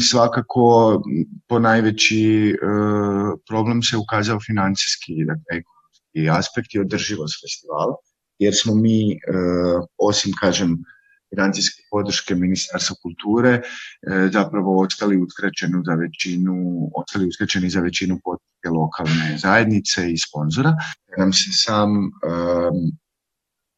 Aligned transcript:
Svakako 0.00 1.02
po 1.48 1.58
najveći 1.58 2.50
e, 2.50 2.56
problem 3.48 3.82
se 3.82 3.96
ukazao 3.96 4.40
financijski, 4.46 5.24
dakle, 5.24 5.56
ekonomski 5.58 6.30
aspekt 6.30 6.74
i 6.74 6.80
održivost 6.80 7.34
festivala, 7.42 7.96
jer 8.38 8.54
smo 8.54 8.74
mi, 8.74 9.12
e, 9.12 9.16
osim, 9.98 10.32
kažem, 10.40 10.76
financijske 11.30 11.82
podrške 11.90 12.34
Ministarstva 12.34 12.96
kulture, 13.02 13.50
e, 13.50 13.62
zapravo 14.32 14.82
ostali 14.82 15.22
uskraćeni 15.22 15.82
za 15.86 15.94
većinu, 15.94 16.54
ostali 16.96 17.28
uskraćeni 17.28 17.70
za 17.70 17.80
većinu 17.80 18.18
podrške 18.24 18.68
lokalne 18.68 19.38
zajednice 19.38 20.12
i 20.12 20.18
sponzora. 20.18 20.72
Nam 21.18 21.32
se 21.32 21.50
sam 21.52 21.90
um, 21.90 22.92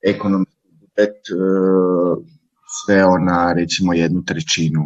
ekonomski 0.07 0.69
budžet 0.81 1.19
uh, 1.31 2.25
sveo 2.79 3.19
na 3.19 3.53
recimo 3.53 3.93
jednu 3.93 4.25
trećinu 4.25 4.83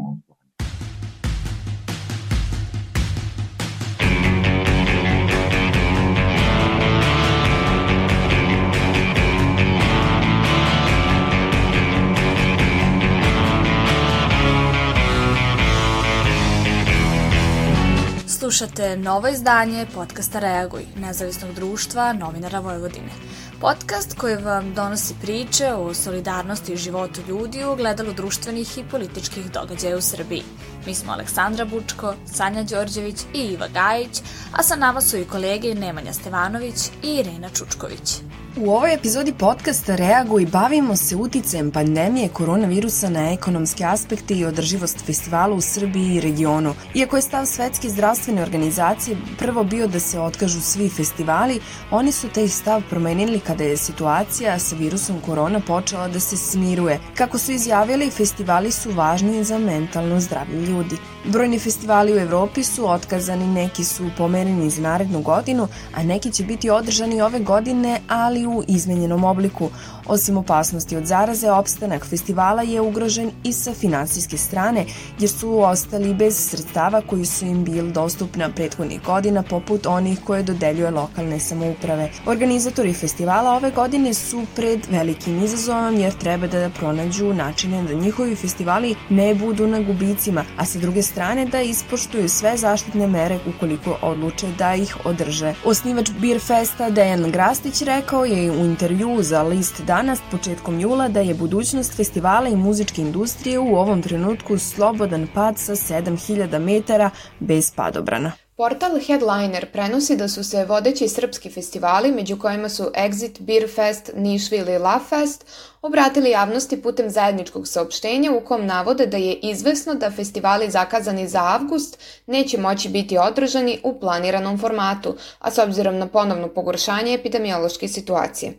Slušate 18.52 18.96
novo 18.96 19.28
izdanje 19.28 19.86
podcasta 19.94 20.38
Reaguj, 20.38 20.82
nezavisnog 20.96 21.54
društva 21.54 22.12
novinara 22.12 22.60
Vojvodine. 22.60 23.12
Podcast 23.60 24.18
koji 24.18 24.36
vam 24.36 24.74
donosi 24.74 25.14
priče 25.22 25.72
o 25.72 25.94
solidarnosti 25.94 26.72
i 26.72 26.76
životu 26.76 27.20
ljudi 27.28 27.64
u 27.64 27.76
gledalu 27.76 28.12
društvenih 28.12 28.78
i 28.78 28.84
političkih 28.90 29.50
događaja 29.52 29.96
u 29.96 30.00
Srbiji. 30.00 30.42
Mi 30.86 30.94
smo 30.94 31.12
Aleksandra 31.12 31.64
Bučko, 31.64 32.14
Sanja 32.26 32.62
Đorđević 32.62 33.22
i 33.34 33.38
Iva 33.38 33.68
Gajić, 33.68 34.22
a 34.52 34.62
sa 34.62 34.76
nama 34.76 35.00
su 35.00 35.16
i 35.16 35.24
kolege 35.24 35.74
Nemanja 35.74 36.12
Stevanović 36.12 36.90
i 37.02 37.14
Irena 37.14 37.48
Čučković. 37.48 38.22
U 38.56 38.70
ovoj 38.70 38.94
epizodi 38.94 39.32
podcasta 39.32 39.96
Reaguj 39.96 40.46
bavimo 40.46 40.96
se 40.96 41.16
uticajem 41.16 41.70
pandemije 41.70 42.28
koronavirusa 42.28 43.10
na 43.10 43.32
ekonomske 43.32 43.84
aspekte 43.84 44.34
i 44.34 44.44
održivost 44.44 45.04
festivala 45.06 45.54
u 45.54 45.60
Srbiji 45.60 46.14
i 46.14 46.20
regionu. 46.20 46.74
Iako 46.94 47.16
je 47.16 47.22
stav 47.22 47.46
Svetske 47.46 47.88
zdravstvene 47.88 48.42
organizacije 48.42 49.16
prvo 49.38 49.64
bio 49.64 49.86
da 49.86 50.00
se 50.00 50.20
otkažu 50.20 50.60
svi 50.60 50.88
festivali, 50.88 51.60
oni 51.90 52.12
su 52.12 52.28
taj 52.28 52.48
stav 52.48 52.82
promenili 52.90 53.40
kada 53.40 53.64
je 53.64 53.76
situacija 53.76 54.58
sa 54.58 54.76
virusom 54.76 55.20
korona 55.20 55.60
počela 55.60 56.08
da 56.08 56.20
se 56.20 56.36
smiruje. 56.36 57.00
Kako 57.14 57.38
su 57.38 57.52
izjavili, 57.52 58.10
festivali 58.10 58.72
su 58.72 58.90
važni 58.90 59.44
za 59.44 59.58
mentalno 59.58 60.20
zdravlje 60.20 60.58
ljudi. 60.72 60.96
Brojni 61.24 61.58
festivali 61.58 62.12
u 62.12 62.18
Evropi 62.18 62.62
su 62.64 62.90
otkazani, 62.90 63.46
neki 63.46 63.84
su 63.84 64.04
pomereni 64.18 64.70
za 64.70 64.82
narednu 64.82 65.22
godinu, 65.22 65.68
a 65.94 66.02
neki 66.02 66.32
će 66.32 66.44
biti 66.44 66.70
održani 66.70 67.20
ove 67.22 67.38
godine, 67.38 68.00
ali 68.08 68.46
u 68.46 68.62
izmenjenom 68.68 69.24
obliku. 69.24 69.70
Osim 70.06 70.36
opasnosti 70.36 70.96
od 70.96 71.06
zaraze, 71.06 71.50
opstanak 71.50 72.06
festivala 72.06 72.62
je 72.62 72.80
ugrožen 72.80 73.30
i 73.44 73.52
sa 73.52 73.74
finansijske 73.74 74.36
strane, 74.36 74.84
jer 75.18 75.30
su 75.30 75.58
ostali 75.58 76.14
bez 76.14 76.36
sredstava 76.50 77.00
koji 77.00 77.24
su 77.24 77.46
im 77.46 77.64
bili 77.64 77.92
dostupna 77.92 78.48
prethodnih 78.48 79.02
godina, 79.02 79.42
poput 79.42 79.86
onih 79.86 80.18
koje 80.24 80.42
dodeljuje 80.42 80.90
lokalne 80.90 81.40
samouprave. 81.40 82.10
Organizatori 82.26 82.94
festivala 82.94 83.52
ove 83.56 83.70
godine 83.70 84.14
su 84.14 84.42
pred 84.56 84.86
velikim 84.90 85.44
izazovom, 85.44 85.96
jer 85.96 86.12
treba 86.18 86.46
da 86.46 86.70
pronađu 86.78 87.34
načine 87.34 87.82
da 87.82 87.94
njihovi 87.94 88.36
festivali 88.36 88.94
ne 89.10 89.34
budu 89.34 89.66
na 89.66 89.80
gubicima, 89.80 90.44
a 90.62 90.64
sa 90.64 90.78
druge 90.78 91.02
strane 91.02 91.46
da 91.46 91.60
ispoštuju 91.60 92.28
sve 92.28 92.56
zaštitne 92.56 93.06
mere 93.06 93.38
ukoliko 93.46 93.98
odluče 94.02 94.46
da 94.58 94.74
ih 94.74 94.96
održe. 95.04 95.54
Osnivač 95.64 96.10
Beer 96.20 96.40
Festa 96.40 96.90
Dejan 96.90 97.30
Grastić 97.30 97.82
rekao 97.82 98.24
je 98.24 98.50
u 98.50 98.64
intervju 98.64 99.22
za 99.22 99.42
list 99.42 99.80
danas, 99.80 100.18
početkom 100.30 100.80
jula, 100.80 101.08
da 101.08 101.20
je 101.20 101.34
budućnost 101.34 101.96
festivala 101.96 102.48
i 102.48 102.56
muzičke 102.56 103.02
industrije 103.02 103.58
u 103.58 103.76
ovom 103.76 104.02
trenutku 104.02 104.58
slobodan 104.58 105.28
pad 105.34 105.58
sa 105.58 105.72
7000 105.72 106.58
metara 106.58 107.10
bez 107.40 107.72
padobrana. 107.74 108.32
Portal 108.56 108.98
Headliner 109.06 109.66
prenosi 109.72 110.16
da 110.16 110.28
su 110.28 110.44
se 110.44 110.64
vodeći 110.64 111.08
srpski 111.08 111.50
festivali, 111.50 112.12
među 112.12 112.38
kojima 112.38 112.68
su 112.68 112.90
Exit, 112.94 113.40
Beer 113.40 113.70
Fest, 113.74 114.10
Nišville 114.14 114.74
i 114.74 114.78
Love 114.78 115.00
Fest, 115.08 115.46
obratili 115.82 116.30
javnosti 116.30 116.82
putem 116.82 117.10
zajedničkog 117.10 117.68
saopštenja 117.68 118.32
u 118.32 118.40
kom 118.40 118.66
navode 118.66 119.06
da 119.06 119.16
je 119.16 119.34
izvesno 119.34 119.94
da 119.94 120.10
festivali 120.10 120.70
zakazani 120.70 121.28
za 121.28 121.44
avgust 121.44 121.98
neće 122.26 122.58
moći 122.58 122.88
biti 122.88 123.18
održani 123.18 123.80
u 123.82 124.00
planiranom 124.00 124.58
formatu, 124.58 125.16
a 125.38 125.50
s 125.50 125.58
obzirom 125.58 125.98
na 125.98 126.06
ponovno 126.06 126.48
pogoršanje 126.48 127.14
epidemiološke 127.14 127.88
situacije. 127.88 128.52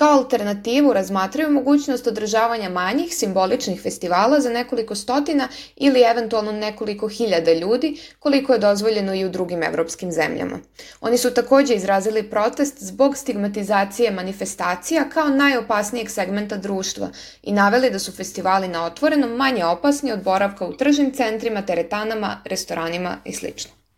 Kao 0.00 0.18
alternativu 0.18 0.92
razmatraju 0.92 1.50
mogućnost 1.50 2.06
održavanja 2.06 2.68
manjih 2.68 3.14
simboličnih 3.14 3.80
festivala 3.82 4.40
za 4.40 4.50
nekoliko 4.50 4.94
stotina 4.94 5.48
ili 5.76 6.02
eventualno 6.02 6.52
nekoliko 6.52 7.08
hiljada 7.08 7.52
ljudi, 7.52 8.00
koliko 8.18 8.52
je 8.52 8.58
dozvoljeno 8.58 9.14
i 9.14 9.24
u 9.24 9.28
drugim 9.28 9.62
evropskim 9.62 10.12
zemljama. 10.12 10.58
Oni 11.00 11.18
su 11.18 11.34
takođe 11.34 11.74
izrazili 11.74 12.30
protest 12.30 12.82
zbog 12.82 13.16
stigmatizacije 13.16 14.10
manifestacija 14.10 15.08
kao 15.08 15.28
najopasnijeg 15.28 16.10
segmenta 16.10 16.56
društva 16.56 17.08
i 17.42 17.52
naveli 17.52 17.90
da 17.90 17.98
su 17.98 18.12
festivali 18.12 18.68
na 18.68 18.84
otvorenom 18.84 19.30
manje 19.30 19.64
opasni 19.64 20.12
od 20.12 20.22
boravka 20.22 20.66
u 20.66 20.76
tržnim 20.76 21.12
centrima, 21.12 21.62
teretanama, 21.62 22.40
restoranima 22.44 23.16
i 23.24 23.32
sl. 23.32 23.46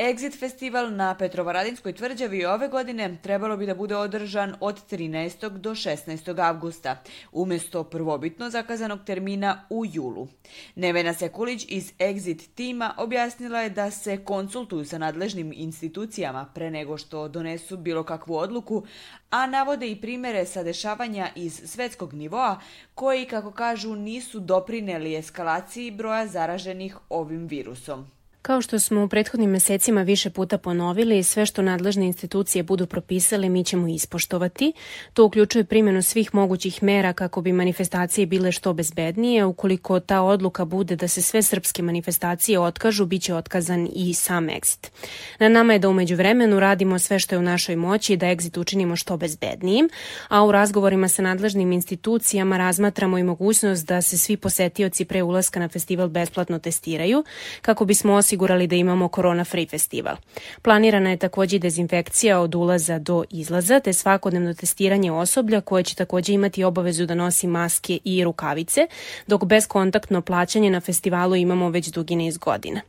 Exit 0.02 0.38
festival 0.38 0.96
na 0.96 1.14
Petrovaradinskoj 1.14 1.92
tvrđavi 1.92 2.44
ove 2.44 2.68
godine 2.68 3.18
trebalo 3.22 3.56
bi 3.56 3.66
da 3.66 3.74
bude 3.74 3.96
održan 3.96 4.54
od 4.60 4.90
13. 4.90 5.48
do 5.48 5.70
16. 5.70 6.40
avgusta, 6.40 7.02
umesto 7.32 7.84
prvobitno 7.84 8.50
zakazanog 8.50 9.04
termina 9.06 9.66
u 9.70 9.84
julu. 9.86 10.28
Nevena 10.74 11.14
Sekulić 11.14 11.66
iz 11.68 11.92
Exit 11.98 12.48
tima 12.54 12.94
objasnila 12.98 13.60
je 13.60 13.70
da 13.70 13.90
se 13.90 14.24
konsultuju 14.24 14.84
sa 14.84 14.98
nadležnim 14.98 15.52
institucijama 15.56 16.46
pre 16.54 16.70
nego 16.70 16.98
što 16.98 17.28
donesu 17.28 17.76
bilo 17.76 18.04
kakvu 18.04 18.36
odluku, 18.36 18.84
a 19.30 19.46
navode 19.46 19.90
i 19.90 20.00
primere 20.00 20.46
sa 20.46 20.62
dešavanja 20.62 21.28
iz 21.36 21.62
svetskog 21.64 22.14
nivoa 22.14 22.60
koji, 22.94 23.24
kako 23.24 23.50
kažu, 23.50 23.94
nisu 23.94 24.40
doprineli 24.40 25.16
eskalaciji 25.16 25.90
broja 25.90 26.26
zaraženih 26.26 26.96
ovim 27.08 27.46
virusom. 27.46 28.21
Kao 28.42 28.62
što 28.62 28.78
smo 28.78 29.04
u 29.04 29.08
prethodnim 29.08 29.50
mesecima 29.50 30.02
više 30.02 30.30
puta 30.30 30.58
ponovili, 30.58 31.22
sve 31.22 31.46
što 31.46 31.62
nadležne 31.62 32.06
institucije 32.06 32.62
budu 32.62 32.86
propisale 32.86 33.48
mi 33.48 33.64
ćemo 33.64 33.88
ispoštovati. 33.88 34.72
To 35.12 35.24
uključuje 35.24 35.64
primjenu 35.64 36.02
svih 36.02 36.34
mogućih 36.34 36.82
mera 36.82 37.12
kako 37.12 37.40
bi 37.40 37.52
manifestacije 37.52 38.26
bile 38.26 38.52
što 38.52 38.72
bezbednije. 38.72 39.44
Ukoliko 39.44 40.00
ta 40.00 40.22
odluka 40.22 40.64
bude 40.64 40.96
da 40.96 41.08
se 41.08 41.22
sve 41.22 41.42
srpske 41.42 41.82
manifestacije 41.82 42.60
otkažu, 42.60 43.06
bit 43.06 43.22
će 43.22 43.34
otkazan 43.34 43.88
i 43.94 44.14
sam 44.14 44.46
exit. 44.46 44.90
Na 45.38 45.48
nama 45.48 45.72
je 45.72 45.78
da 45.78 45.88
umeđu 45.88 46.16
vremenu 46.16 46.60
radimo 46.60 46.98
sve 46.98 47.18
što 47.18 47.34
je 47.34 47.38
u 47.38 47.42
našoj 47.42 47.76
moći 47.76 48.16
da 48.16 48.26
exit 48.26 48.60
učinimo 48.60 48.96
što 48.96 49.16
bezbednijim, 49.16 49.88
a 50.28 50.44
u 50.44 50.52
razgovorima 50.52 51.08
sa 51.08 51.22
nadležnim 51.22 51.72
institucijama 51.72 52.58
razmatramo 52.58 53.18
i 53.18 53.22
mogućnost 53.22 53.86
da 53.86 54.02
se 54.02 54.18
svi 54.18 54.36
posetioci 54.36 55.04
pre 55.04 55.22
ulaska 55.22 55.60
na 55.60 55.68
festival 55.68 56.08
besplatno 56.08 56.58
testiraju, 56.58 57.24
kako 57.62 57.84
bismo 57.84 58.14
osigurali 58.32 58.66
da 58.66 58.76
imamo 58.76 59.08
Corona 59.14 59.44
Free 59.44 59.66
festival. 59.66 60.16
Planirana 60.62 61.10
je 61.10 61.16
takođe 61.16 61.58
dezinfekcija 61.58 62.40
od 62.40 62.54
ulaza 62.54 62.98
do 62.98 63.24
izlaza, 63.30 63.80
te 63.80 63.92
svakodnevno 63.92 64.54
testiranje 64.54 65.12
osoblja 65.12 65.60
koje 65.60 65.84
će 65.84 65.94
takođe 65.94 66.32
imati 66.32 66.64
obavezu 66.64 67.06
da 67.06 67.14
nosi 67.14 67.46
maske 67.46 67.98
i 68.04 68.24
rukavice, 68.24 68.86
dok 69.26 69.44
bezkontaktno 69.44 70.20
plaćanje 70.22 70.70
na 70.70 70.80
festivalu 70.80 71.36
imamo 71.36 71.68
već 71.68 71.88
dugi 71.88 72.16
niz 72.16 72.38
godina. 72.38 72.80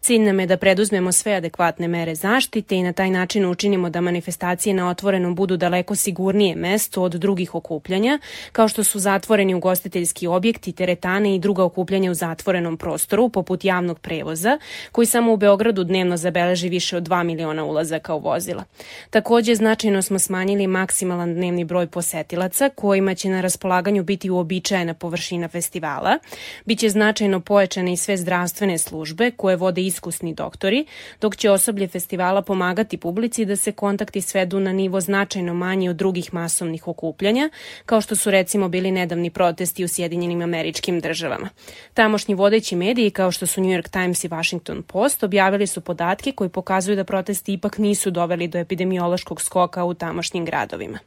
Cilj 0.00 0.20
nam 0.20 0.40
je 0.40 0.46
da 0.46 0.56
preduzmemo 0.56 1.12
sve 1.12 1.32
adekvatne 1.32 1.88
mere 1.88 2.14
zaštite 2.14 2.76
i 2.76 2.82
na 2.82 2.92
taj 2.92 3.10
način 3.10 3.46
učinimo 3.46 3.90
da 3.90 4.00
manifestacije 4.00 4.74
na 4.74 4.88
otvorenom 4.88 5.34
budu 5.34 5.56
daleko 5.56 5.94
sigurnije 5.94 6.56
mesto 6.56 7.02
od 7.02 7.12
drugih 7.12 7.54
okupljanja, 7.54 8.18
kao 8.52 8.68
što 8.68 8.84
su 8.84 8.98
zatvoreni 8.98 9.54
ugostiteljski 9.54 10.26
objekti, 10.26 10.72
teretane 10.72 11.34
i 11.34 11.38
druga 11.38 11.64
okupljanja 11.64 12.10
u 12.10 12.14
zatvorenom 12.14 12.76
prostoru, 12.76 13.28
poput 13.28 13.64
javnog 13.64 13.98
prevoza, 13.98 14.58
koji 14.92 15.06
samo 15.06 15.32
u 15.32 15.36
Beogradu 15.36 15.84
dnevno 15.84 16.16
zabeleži 16.16 16.68
više 16.68 16.96
od 16.96 17.08
2 17.08 17.22
miliona 17.22 17.64
ulazaka 17.64 18.14
u 18.14 18.18
vozila. 18.18 18.64
Takođe, 19.10 19.54
značajno 19.54 20.02
smo 20.02 20.18
smanjili 20.18 20.66
maksimalan 20.66 21.34
dnevni 21.34 21.64
broj 21.64 21.86
posetilaca 21.86 22.68
kojima 22.68 23.14
će 23.14 23.28
na 23.28 23.40
raspolaganju 23.40 24.04
biti 24.04 24.30
uobičajena 24.30 24.94
površina 24.94 25.48
festivala. 25.48 26.18
Biće 26.64 26.88
značajno 26.88 27.40
pojačane 27.40 27.92
i 27.92 27.96
sve 27.96 28.16
zdravstvene 28.16 28.78
službe 28.78 29.30
koje 29.30 29.56
vode 29.56 29.82
iskusni 29.82 30.34
doktori, 30.34 30.86
dok 31.20 31.36
će 31.36 31.50
osoblje 31.50 31.88
festivala 31.88 32.42
pomagati 32.42 32.96
publici 32.96 33.44
da 33.44 33.56
se 33.56 33.72
kontakti 33.72 34.20
svedu 34.20 34.60
na 34.60 34.72
nivo 34.72 35.00
značajno 35.00 35.54
manji 35.54 35.88
od 35.88 35.96
drugih 35.96 36.34
masovnih 36.34 36.88
okupljanja, 36.88 37.50
kao 37.86 38.00
što 38.00 38.16
su 38.16 38.30
recimo 38.30 38.68
bili 38.68 38.90
nedavni 38.90 39.30
protesti 39.30 39.84
u 39.84 39.88
Sjedinjenim 39.88 40.42
američkim 40.42 41.00
državama. 41.00 41.48
Tamošnji 41.94 42.34
vodeći 42.34 42.76
mediji 42.76 43.10
kao 43.10 43.32
što 43.32 43.46
su 43.46 43.60
New 43.60 43.70
York 43.70 43.88
Times 43.90 44.24
i 44.24 44.28
Washington 44.28 44.81
Post 44.82 45.22
objavili 45.22 45.66
su 45.66 45.80
podatke 45.80 46.32
koji 46.32 46.50
pokazuju 46.50 46.96
da 46.96 47.04
protesti 47.04 47.52
ipak 47.52 47.78
nisu 47.78 48.10
doveli 48.10 48.48
do 48.48 48.58
epidemiološkog 48.58 49.40
skoka 49.40 49.84
u 49.84 49.94
tamošnjim 49.94 50.44
gradovima. 50.44 50.98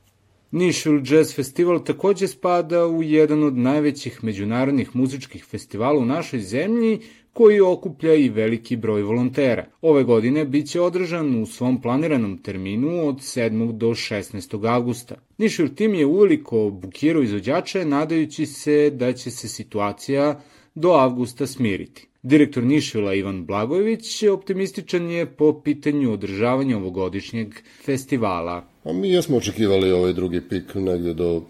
Nishville 0.51 1.01
Jazz 1.05 1.35
Festival 1.35 1.83
takođe 1.83 2.27
spada 2.27 2.85
u 2.87 3.03
jedan 3.03 3.43
od 3.43 3.57
najvećih 3.57 4.23
međunarodnih 4.23 4.95
muzičkih 4.95 5.45
festivala 5.45 5.99
u 5.99 6.05
našoj 6.05 6.39
zemlji 6.39 6.99
koji 7.33 7.61
okuplja 7.61 8.13
i 8.13 8.29
veliki 8.29 8.75
broj 8.75 9.01
volontera. 9.01 9.65
Ove 9.81 10.03
godine 10.03 10.45
biće 10.45 10.81
održan 10.81 11.41
u 11.41 11.45
svom 11.45 11.81
planiranom 11.81 12.37
terminu 12.37 13.07
od 13.07 13.15
7. 13.15 13.71
do 13.71 13.87
16. 13.87 14.69
avgusta. 14.69 15.15
Nišur 15.37 15.69
tim 15.69 15.93
je 15.93 16.05
uveliko 16.05 16.69
bukirao 16.69 17.23
izvođače 17.23 17.85
nadajući 17.85 18.45
se 18.45 18.89
da 18.89 19.13
će 19.13 19.31
se 19.31 19.47
situacija 19.47 20.41
do 20.75 20.89
avgusta 20.89 21.47
smiriti. 21.47 22.07
Direktor 22.25 22.63
Nišvila 22.63 23.13
Ivan 23.13 23.45
Blagojević 23.45 24.23
optimističan 24.23 25.09
je 25.09 25.25
po 25.25 25.61
pitanju 25.61 26.13
održavanja 26.13 26.77
ovogodišnjeg 26.77 27.47
festivala. 27.85 28.63
A 28.83 28.93
mi 28.93 29.09
jesmo 29.09 29.37
očekivali 29.37 29.91
ovaj 29.91 30.13
drugi 30.13 30.41
pik 30.49 30.75
negde 30.75 31.13
do 31.13 31.41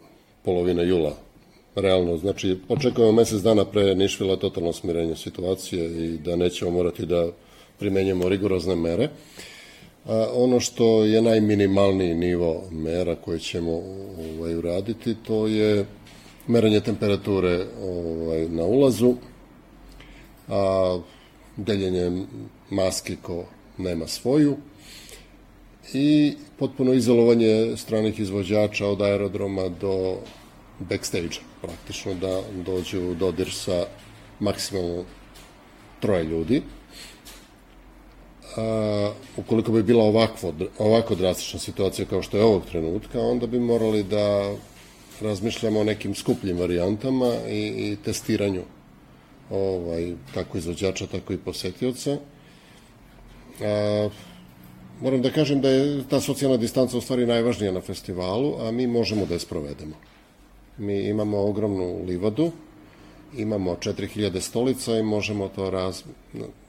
polovine 0.45 0.87
jula 0.87 1.15
realno. 1.75 2.17
Znači, 2.17 2.57
očekujemo 2.69 3.11
mesec 3.11 3.41
dana 3.41 3.65
pre 3.65 3.95
Nišvila 3.95 4.35
totalno 4.35 4.73
smirenje 4.73 5.15
situacije 5.15 5.85
i 6.05 6.17
da 6.17 6.35
nećemo 6.35 6.71
morati 6.71 7.05
da 7.05 7.31
primenjamo 7.79 8.29
rigorozne 8.29 8.75
mere. 8.75 9.09
A, 10.05 10.27
ono 10.33 10.59
što 10.59 11.03
je 11.03 11.21
najminimalniji 11.21 12.15
nivo 12.15 12.63
mera 12.71 13.15
koje 13.15 13.39
ćemo 13.39 13.71
ovaj, 14.37 14.55
uraditi, 14.55 15.15
to 15.27 15.47
je 15.47 15.85
merenje 16.47 16.79
temperature 16.79 17.65
ovaj, 17.81 18.49
na 18.49 18.63
ulazu, 18.65 19.15
a, 20.47 20.99
deljenje 21.57 22.25
maski 22.69 23.15
ko 23.21 23.45
nema 23.77 24.07
svoju 24.07 24.57
i 25.93 26.33
potpuno 26.59 26.93
izolovanje 26.93 27.77
stranih 27.77 28.19
izvođača 28.19 28.87
od 28.87 29.01
aerodroma 29.01 29.69
do 29.69 30.17
backstage 30.79 31.37
praktično 31.61 32.13
da 32.13 32.41
dođu 32.65 33.01
u 33.01 33.15
dodir 33.15 33.51
sa 33.53 33.85
maksimalno 34.39 35.03
troje 35.99 36.23
ljudi. 36.23 36.61
A, 38.57 39.11
ukoliko 39.37 39.71
bi 39.71 39.83
bila 39.83 40.03
ovakvo, 40.03 40.53
ovako 40.79 41.15
drastična 41.15 41.59
situacija 41.59 42.05
kao 42.05 42.21
što 42.21 42.37
je 42.37 42.43
ovog 42.43 42.65
trenutka, 42.65 43.19
onda 43.19 43.47
bi 43.47 43.59
morali 43.59 44.03
da 44.03 44.55
razmišljamo 45.21 45.79
o 45.79 45.83
nekim 45.83 46.15
skupljim 46.15 46.57
varijantama 46.57 47.33
i, 47.49 47.59
i 47.67 47.97
testiranju 48.05 48.61
ovaj, 49.49 50.13
kako 50.33 50.57
izvođača, 50.57 51.07
tako 51.07 51.33
i 51.33 51.37
posetioca. 51.37 52.17
A, 53.61 54.09
moram 55.01 55.21
da 55.21 55.31
kažem 55.31 55.61
da 55.61 55.69
je 55.69 56.03
ta 56.09 56.21
socijalna 56.21 56.57
distanca 56.57 56.97
u 56.97 57.01
stvari 57.01 57.25
najvažnija 57.25 57.71
na 57.71 57.81
festivalu, 57.81 58.55
a 58.59 58.71
mi 58.71 58.87
možemo 58.87 59.25
da 59.25 59.33
je 59.33 59.39
sprovedemo. 59.39 59.95
Mi 60.77 61.07
imamo 61.07 61.37
ogromnu 61.37 62.03
livadu, 62.05 62.51
imamo 63.37 63.75
4000 63.75 64.39
stolica 64.39 64.97
i 64.97 65.03
možemo 65.03 65.47
to 65.47 65.69
raz, 65.69 66.03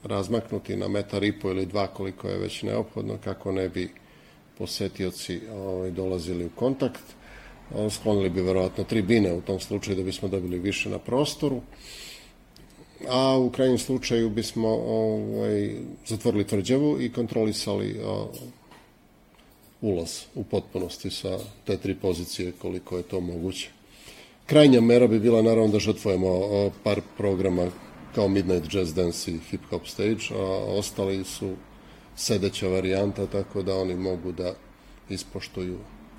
razmaknuti 0.03 0.75
na 0.75 0.87
metar 0.87 1.23
i 1.23 1.39
po 1.39 1.49
ili 1.49 1.65
dva 1.65 1.87
koliko 1.87 2.27
je 2.27 2.37
već 2.37 2.63
neophodno 2.63 3.17
kako 3.23 3.51
ne 3.51 3.69
bi 3.69 3.89
posetioci 4.57 5.39
ovaj, 5.51 5.91
dolazili 5.91 6.45
u 6.45 6.49
kontakt. 6.49 7.03
Sklonili 7.89 8.29
bi 8.29 8.41
verovatno 8.41 8.83
tribine 8.83 9.33
u 9.33 9.41
tom 9.41 9.59
slučaju 9.59 9.97
da 9.97 10.03
bismo 10.03 10.27
dobili 10.27 10.59
više 10.59 10.89
na 10.89 10.99
prostoru. 10.99 11.61
A 13.09 13.37
u 13.37 13.49
krajnjem 13.49 13.77
slučaju 13.77 14.29
bismo 14.29 14.67
ovaj, 14.69 15.75
zatvorili 16.07 16.47
tvrđavu 16.47 17.01
i 17.01 17.11
kontrolisali 17.11 17.99
o, 18.05 18.31
ulaz 19.81 20.21
u 20.35 20.43
potpunosti 20.43 21.09
sa 21.09 21.39
te 21.65 21.77
tri 21.77 21.95
pozicije 21.95 22.51
koliko 22.61 22.97
je 22.97 23.03
to 23.03 23.19
moguće. 23.19 23.69
Krajnja 24.45 24.81
mera 24.81 25.07
bi 25.07 25.19
bila 25.19 25.41
naravno 25.41 25.67
da 25.67 25.79
žrtvujemo 25.79 26.29
par 26.83 27.01
programa 27.17 27.67
kao 28.15 28.27
Midnight 28.27 28.73
Jazz 28.73 28.93
Dance 28.93 29.31
i 29.31 29.39
Hip 29.49 29.61
Hop 29.69 29.87
Stage, 29.87 30.33
a 30.35 30.43
ostali 30.79 31.23
su 31.23 31.53
sedeća 32.15 32.67
varijanta, 32.67 33.25
tako 33.25 33.61
da 33.61 33.77
oni 33.77 33.95
mogu 33.95 34.31
da 34.31 34.53
ispoštuju 35.09 35.77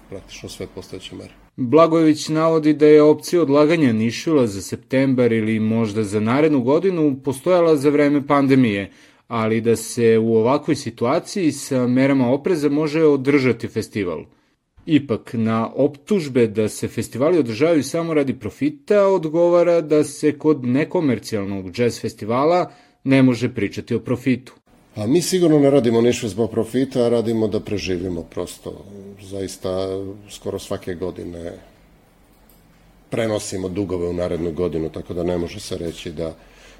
praktično 0.08 0.48
sve 0.48 0.66
postojeće 0.74 1.14
mere. 1.14 1.47
Blagojević 1.60 2.28
navodi 2.28 2.72
da 2.72 2.86
je 2.86 3.02
opcija 3.02 3.42
odlaganja 3.42 3.92
Nišula 3.92 4.46
za 4.46 4.62
septembar 4.62 5.32
ili 5.32 5.60
možda 5.60 6.04
za 6.04 6.20
narednu 6.20 6.60
godinu 6.62 7.20
postojala 7.24 7.76
za 7.76 7.90
vreme 7.90 8.26
pandemije, 8.26 8.90
ali 9.28 9.60
da 9.60 9.76
se 9.76 10.18
u 10.18 10.36
ovakvoj 10.36 10.76
situaciji 10.76 11.52
sa 11.52 11.86
merama 11.86 12.30
opreza 12.30 12.68
može 12.68 13.04
održati 13.04 13.68
festival– 13.68 14.24
Ipak, 14.90 15.30
na 15.34 15.70
optužbe 15.74 16.46
da 16.46 16.68
se 16.68 16.88
festivali 16.88 17.38
održavaju 17.38 17.82
samo 17.82 18.14
radi 18.14 18.34
profita, 18.38 19.06
odgovara 19.06 19.80
da 19.80 20.04
se 20.04 20.38
kod 20.38 20.64
nekomercijalnog 20.64 21.70
džez 21.70 22.00
festivala 22.00 22.72
ne 23.04 23.22
može 23.22 23.54
pričati 23.54 23.94
o 23.94 24.00
profitu. 24.00 24.54
A 24.98 25.06
mi 25.06 25.22
sigurno 25.22 25.58
ne 25.58 25.70
radimo 25.70 26.00
ništa 26.00 26.28
zbog 26.28 26.50
profita, 26.50 27.08
radimo 27.08 27.46
da 27.48 27.60
preživimo 27.60 28.22
prosto. 28.22 28.84
Zaista 29.22 29.88
skoro 30.30 30.58
svake 30.58 30.94
godine 30.94 31.52
prenosimo 33.10 33.68
dugove 33.68 34.08
u 34.08 34.12
narednu 34.12 34.52
godinu, 34.52 34.90
tako 34.90 35.14
da 35.14 35.22
ne 35.22 35.38
može 35.38 35.60
se 35.60 35.78
reći 35.78 36.12
da 36.12 36.34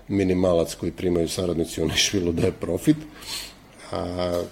minimalac 0.09 0.75
koji 0.75 0.93
primaju 0.93 1.29
saradnici 1.29 1.83
u 1.83 1.87
Nišvilu 1.87 2.33
da 2.33 2.47
je 2.47 2.53
profit. 2.53 2.97
A, 3.93 4.43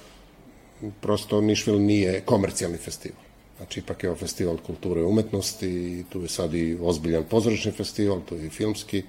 prosto 1.01 1.41
Nišvil 1.41 1.83
nije 1.83 2.21
komercijalni 2.21 2.79
festival. 2.79 3.19
Znači, 3.57 3.81
ipak 3.81 4.03
je 4.03 4.11
ovo 4.11 4.19
festival 4.19 4.57
kulture 4.67 5.01
i 5.01 5.05
umetnosti 5.05 6.05
tu 6.09 6.23
je 6.23 6.29
sad 6.29 6.55
i 6.55 6.79
ozbiljan 6.83 7.25
pozorišni 7.25 7.73
festival, 7.73 8.21
tu 8.29 8.35
je 8.35 8.47
i 8.47 8.51
filmski 8.51 9.03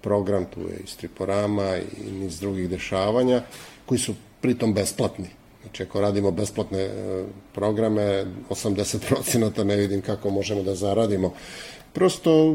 program, 0.00 0.44
tu 0.54 0.60
je 0.60 0.80
i 0.84 0.86
striporama 0.86 1.76
i 1.76 2.10
niz 2.10 2.40
drugih 2.40 2.68
dešavanja 2.70 3.42
koji 3.86 3.98
su 3.98 4.14
pritom 4.40 4.74
besplatni. 4.74 5.28
Znači, 5.62 5.82
ako 5.82 6.00
radimo 6.00 6.30
besplatne 6.30 6.80
e, 6.80 7.24
programe, 7.54 8.24
80% 8.50 9.64
ne 9.64 9.76
vidim 9.76 10.00
kako 10.00 10.30
možemo 10.30 10.62
da 10.62 10.74
zaradimo. 10.74 11.32
Prosto 11.92 12.54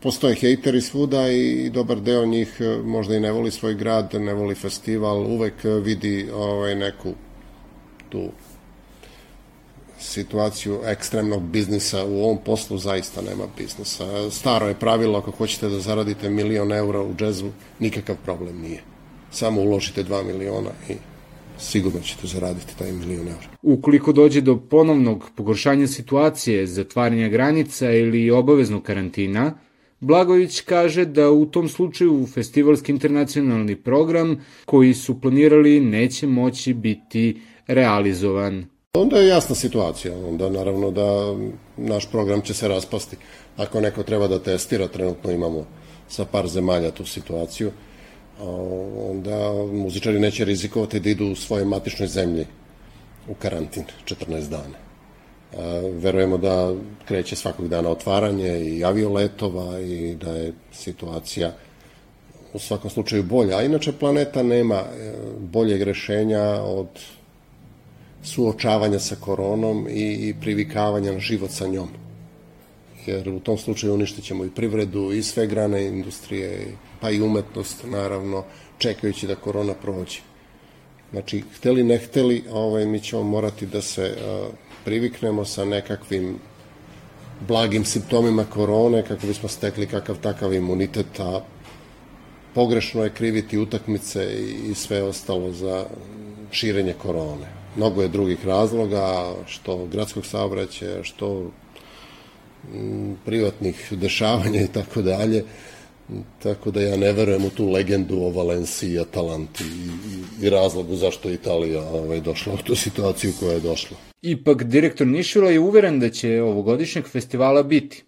postoje 0.00 0.34
hejteri 0.34 0.80
svuda 0.80 1.30
i 1.30 1.70
dobar 1.70 2.00
deo 2.00 2.26
njih 2.26 2.56
e, 2.60 2.78
možda 2.84 3.16
i 3.16 3.20
ne 3.20 3.32
voli 3.32 3.50
svoj 3.50 3.74
grad, 3.74 4.14
ne 4.14 4.34
voli 4.34 4.54
festival, 4.54 5.26
uvek 5.26 5.54
vidi 5.82 6.28
ovaj, 6.34 6.74
neku 6.74 7.12
tu 8.08 8.28
situaciju 9.98 10.80
ekstremnog 10.84 11.42
biznisa 11.42 12.04
u 12.04 12.24
ovom 12.24 12.38
poslu 12.44 12.78
zaista 12.78 13.22
nema 13.22 13.44
biznisa. 13.56 14.30
Staro 14.30 14.68
je 14.68 14.74
pravilo 14.74 15.18
ako 15.18 15.30
hoćete 15.30 15.68
da 15.68 15.80
zaradite 15.80 16.30
milion 16.30 16.72
eura 16.72 17.02
u 17.02 17.14
džezu, 17.14 17.50
nikakav 17.78 18.16
problem 18.24 18.60
nije. 18.60 18.93
Samo 19.34 19.60
uložite 19.60 20.04
2 20.04 20.24
miliona 20.26 20.70
i 20.88 20.92
sigurno 21.58 22.00
ćete 22.00 22.26
zaraditi 22.26 22.78
taj 22.78 22.92
milion 22.92 23.28
eura. 23.28 23.48
Ukoliko 23.62 24.12
dođe 24.12 24.40
do 24.40 24.56
ponovnog 24.56 25.30
pogoršanja 25.36 25.86
situacije, 25.86 26.66
zatvaranja 26.66 27.28
granica 27.28 27.90
ili 27.90 28.30
obaveznog 28.30 28.82
karantina, 28.82 29.58
Blagović 30.00 30.60
kaže 30.60 31.04
da 31.04 31.30
u 31.30 31.46
tom 31.46 31.68
slučaju 31.68 32.26
festivalski 32.34 32.92
internacionalni 32.92 33.76
program 33.76 34.44
koji 34.64 34.94
su 34.94 35.20
planirali 35.20 35.80
neće 35.80 36.26
moći 36.26 36.74
biti 36.74 37.40
realizovan. 37.66 38.66
Onda 38.92 39.18
je 39.18 39.28
jasna 39.28 39.54
situacija, 39.54 40.18
onda 40.28 40.50
naravno 40.50 40.90
da 40.90 41.36
naš 41.76 42.10
program 42.10 42.40
će 42.40 42.54
se 42.54 42.68
raspasti. 42.68 43.16
Ako 43.56 43.80
neko 43.80 44.02
treba 44.02 44.28
da 44.28 44.38
testira, 44.38 44.88
trenutno 44.88 45.30
imamo 45.32 45.66
sa 46.08 46.24
par 46.24 46.48
zemalja 46.48 46.90
tu 46.90 47.04
situaciju, 47.06 47.70
onda 49.10 49.52
muzičari 49.72 50.20
neće 50.20 50.44
rizikovati 50.44 51.00
da 51.00 51.10
idu 51.10 51.26
u 51.26 51.36
svojoj 51.36 51.64
matičnoj 51.64 52.08
zemlji 52.08 52.46
u 53.28 53.34
karantin 53.34 53.84
14 54.04 54.48
dana. 54.48 54.84
Verujemo 55.92 56.38
da 56.38 56.74
kreće 57.04 57.36
svakog 57.36 57.68
dana 57.68 57.90
otvaranje 57.90 58.60
i 58.60 58.84
avioletova 58.84 59.80
i 59.80 60.14
da 60.14 60.30
je 60.30 60.52
situacija 60.72 61.52
u 62.52 62.58
svakom 62.58 62.90
slučaju 62.90 63.22
bolja. 63.22 63.56
A 63.56 63.62
inače 63.62 63.92
planeta 63.92 64.42
nema 64.42 64.74
e, 64.74 65.12
boljeg 65.38 65.82
rešenja 65.82 66.42
od 66.62 66.88
suočavanja 68.22 68.98
sa 68.98 69.16
koronom 69.20 69.86
i, 69.90 70.28
i 70.28 70.34
privikavanja 70.40 71.12
na 71.12 71.18
život 71.18 71.50
sa 71.50 71.66
njom. 71.66 71.88
Jer 73.06 73.28
u 73.28 73.40
tom 73.40 73.58
slučaju 73.58 73.94
uništit 73.94 74.24
ćemo 74.24 74.44
i 74.44 74.50
privredu 74.50 75.12
i 75.12 75.22
sve 75.22 75.46
grane 75.46 75.86
industrije, 75.86 76.66
pa 77.00 77.10
i 77.10 77.22
umetnost, 77.22 77.84
naravno, 77.84 78.44
čekajući 78.78 79.26
da 79.26 79.34
korona 79.34 79.74
prođe. 79.74 80.18
Znači, 81.10 81.42
hteli 81.56 81.82
ne 81.82 81.98
hteli, 81.98 82.44
ovaj, 82.50 82.86
mi 82.86 83.00
ćemo 83.00 83.22
morati 83.22 83.66
da 83.66 83.82
se 83.82 84.16
uh, 84.16 84.54
priviknemo 84.84 85.44
sa 85.44 85.64
nekakvim 85.64 86.38
blagim 87.48 87.84
simptomima 87.84 88.44
korone 88.44 89.02
kako 89.02 89.26
bismo 89.26 89.48
stekli 89.48 89.86
kakav 89.86 90.16
takav 90.20 90.54
imunitet, 90.54 91.20
a 91.20 91.40
pogrešno 92.54 93.04
je 93.04 93.10
kriviti 93.10 93.58
utakmice 93.58 94.28
i 94.70 94.74
sve 94.74 95.02
ostalo 95.02 95.52
za 95.52 95.84
širenje 96.50 96.94
korone. 97.02 97.46
Mnogo 97.76 98.02
je 98.02 98.08
drugih 98.08 98.46
razloga, 98.46 99.34
što 99.46 99.86
gradskog 99.86 100.26
saobraćaja, 100.26 101.02
što 101.02 101.50
privatnih 103.24 103.88
dešavanja 103.90 104.60
i 104.60 104.68
tako 104.68 105.02
dalje. 105.02 105.44
Tako 106.42 106.70
da 106.70 106.80
ja 106.80 106.96
ne 106.96 107.12
verujem 107.12 107.44
u 107.44 107.50
tu 107.50 107.70
legendu 107.70 108.16
o 108.16 108.30
Valenciji 108.30 108.92
i 108.92 108.98
Atalanti 109.00 109.64
i, 109.64 110.46
i, 110.46 110.50
razlogu 110.50 110.96
zašto 110.96 111.28
je 111.28 111.34
Italija 111.34 111.82
ovaj, 111.82 112.20
došla 112.20 112.54
u 112.54 112.56
tu 112.56 112.76
situaciju 112.76 113.32
koja 113.40 113.52
je 113.52 113.60
došla. 113.60 113.96
Ipak, 114.22 114.64
direktor 114.64 115.06
Nišila 115.06 115.50
je 115.50 115.60
uveren 115.60 116.00
da 116.00 116.10
će 116.10 116.42
ovogodišnjeg 116.42 117.06
festivala 117.06 117.62
biti. 117.62 118.04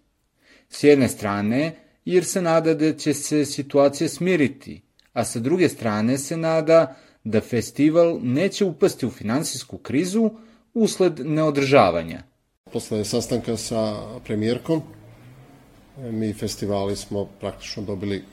S 0.69 0.85
jedne 0.85 1.09
strane, 1.09 1.73
jer 2.05 2.25
se 2.25 2.43
nada 2.43 2.75
da 2.75 2.93
će 2.93 3.15
se 3.15 3.45
situacija 3.45 4.09
smiriti, 4.09 4.83
a 5.13 5.25
sa 5.25 5.39
druge 5.39 5.69
strane 5.69 6.19
se 6.19 6.37
nada 6.37 6.97
da 7.25 7.41
festival 7.41 8.19
neće 8.23 8.65
upasti 8.65 9.07
u 9.07 9.11
finansijsku 9.11 9.79
krizu 9.79 10.31
usled 10.75 11.21
neodržavanja. 11.27 12.23
Posle 12.77 13.05
sastanka 13.05 13.57
sa 13.57 13.97
premijerkom, 14.25 14.83
mi 16.11 16.33
festivali 16.33 16.97
smo 16.97 17.25
praktično 17.41 17.83
dobili 17.83 18.25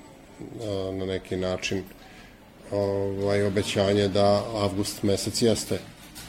na 1.00 1.06
neki 1.06 1.38
način 1.38 1.84
ovaj, 2.72 3.46
obećanje 3.46 4.08
da 4.08 4.44
avgust 4.56 5.04
mesec 5.04 5.42
jeste 5.42 5.80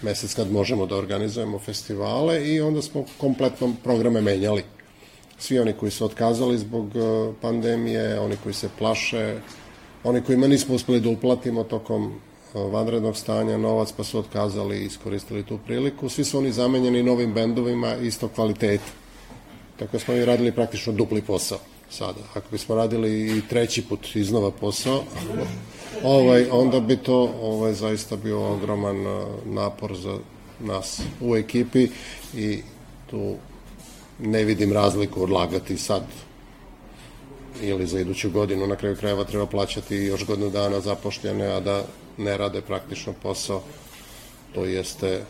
mesec 0.02 0.34
kad 0.34 0.52
možemo 0.52 0.86
da 0.86 0.96
organizujemo 0.96 1.58
festivale 1.58 2.48
i 2.48 2.60
onda 2.60 2.82
smo 2.82 3.04
kompletno 3.18 3.74
programe 3.84 4.20
menjali. 4.20 4.62
Svi 5.38 5.58
oni 5.58 5.72
koji 5.72 5.90
su 5.90 6.04
otkazali 6.04 6.58
zbog 6.58 6.92
pandemije, 7.42 8.20
oni 8.20 8.36
koji 8.42 8.54
se 8.54 8.68
plaše, 8.78 9.40
oni 10.04 10.22
kojima 10.22 10.46
nismo 10.46 10.74
uspeli 10.74 11.00
da 11.00 11.08
uplatimo 11.08 11.64
tokom 11.64 12.20
vanrednog 12.54 13.16
stanja 13.16 13.58
novac 13.58 13.92
pa 13.92 14.04
su 14.04 14.18
otkazali 14.18 14.78
i 14.78 14.84
iskoristili 14.84 15.42
tu 15.42 15.58
priliku. 15.66 16.08
Svi 16.08 16.24
su 16.24 16.38
oni 16.38 16.52
zamenjeni 16.52 17.02
novim 17.02 17.32
bendovima 17.32 17.96
isto 17.96 18.28
kvaliteta. 18.28 18.92
Tako 19.78 19.98
smo 19.98 20.14
i 20.14 20.24
radili 20.24 20.52
praktično 20.52 20.92
dupli 20.92 21.22
posao 21.22 21.58
sada. 21.90 22.20
Ako 22.34 22.46
bismo 22.50 22.74
radili 22.74 23.36
i 23.38 23.42
treći 23.48 23.82
put 23.82 24.16
iznova 24.16 24.50
posao, 24.50 25.02
ovaj, 26.04 26.46
onda 26.50 26.80
bi 26.80 26.96
to 26.96 27.34
ovaj, 27.42 27.72
zaista 27.72 28.16
bio 28.16 28.52
ogroman 28.52 28.96
napor 29.44 29.96
za 29.96 30.18
nas 30.60 31.00
u 31.20 31.36
ekipi 31.36 31.88
i 32.36 32.62
tu 33.10 33.36
ne 34.18 34.44
vidim 34.44 34.72
razliku 34.72 35.22
odlagati 35.22 35.76
sad 35.76 36.02
ili 37.62 37.86
za 37.86 38.00
iduću 38.00 38.30
godinu. 38.30 38.66
Na 38.66 38.76
kraju 38.76 38.96
krajeva 38.96 39.24
treba 39.24 39.46
plaćati 39.46 39.96
još 39.96 40.26
godinu 40.26 40.50
dana 40.50 40.80
zapošljene, 40.80 41.46
a 41.46 41.60
da 41.60 41.84
ne 42.18 42.36
rade 42.36 42.60
praktično 42.60 43.12
posao. 43.22 43.62
To 44.54 44.64
jeste 44.64 45.20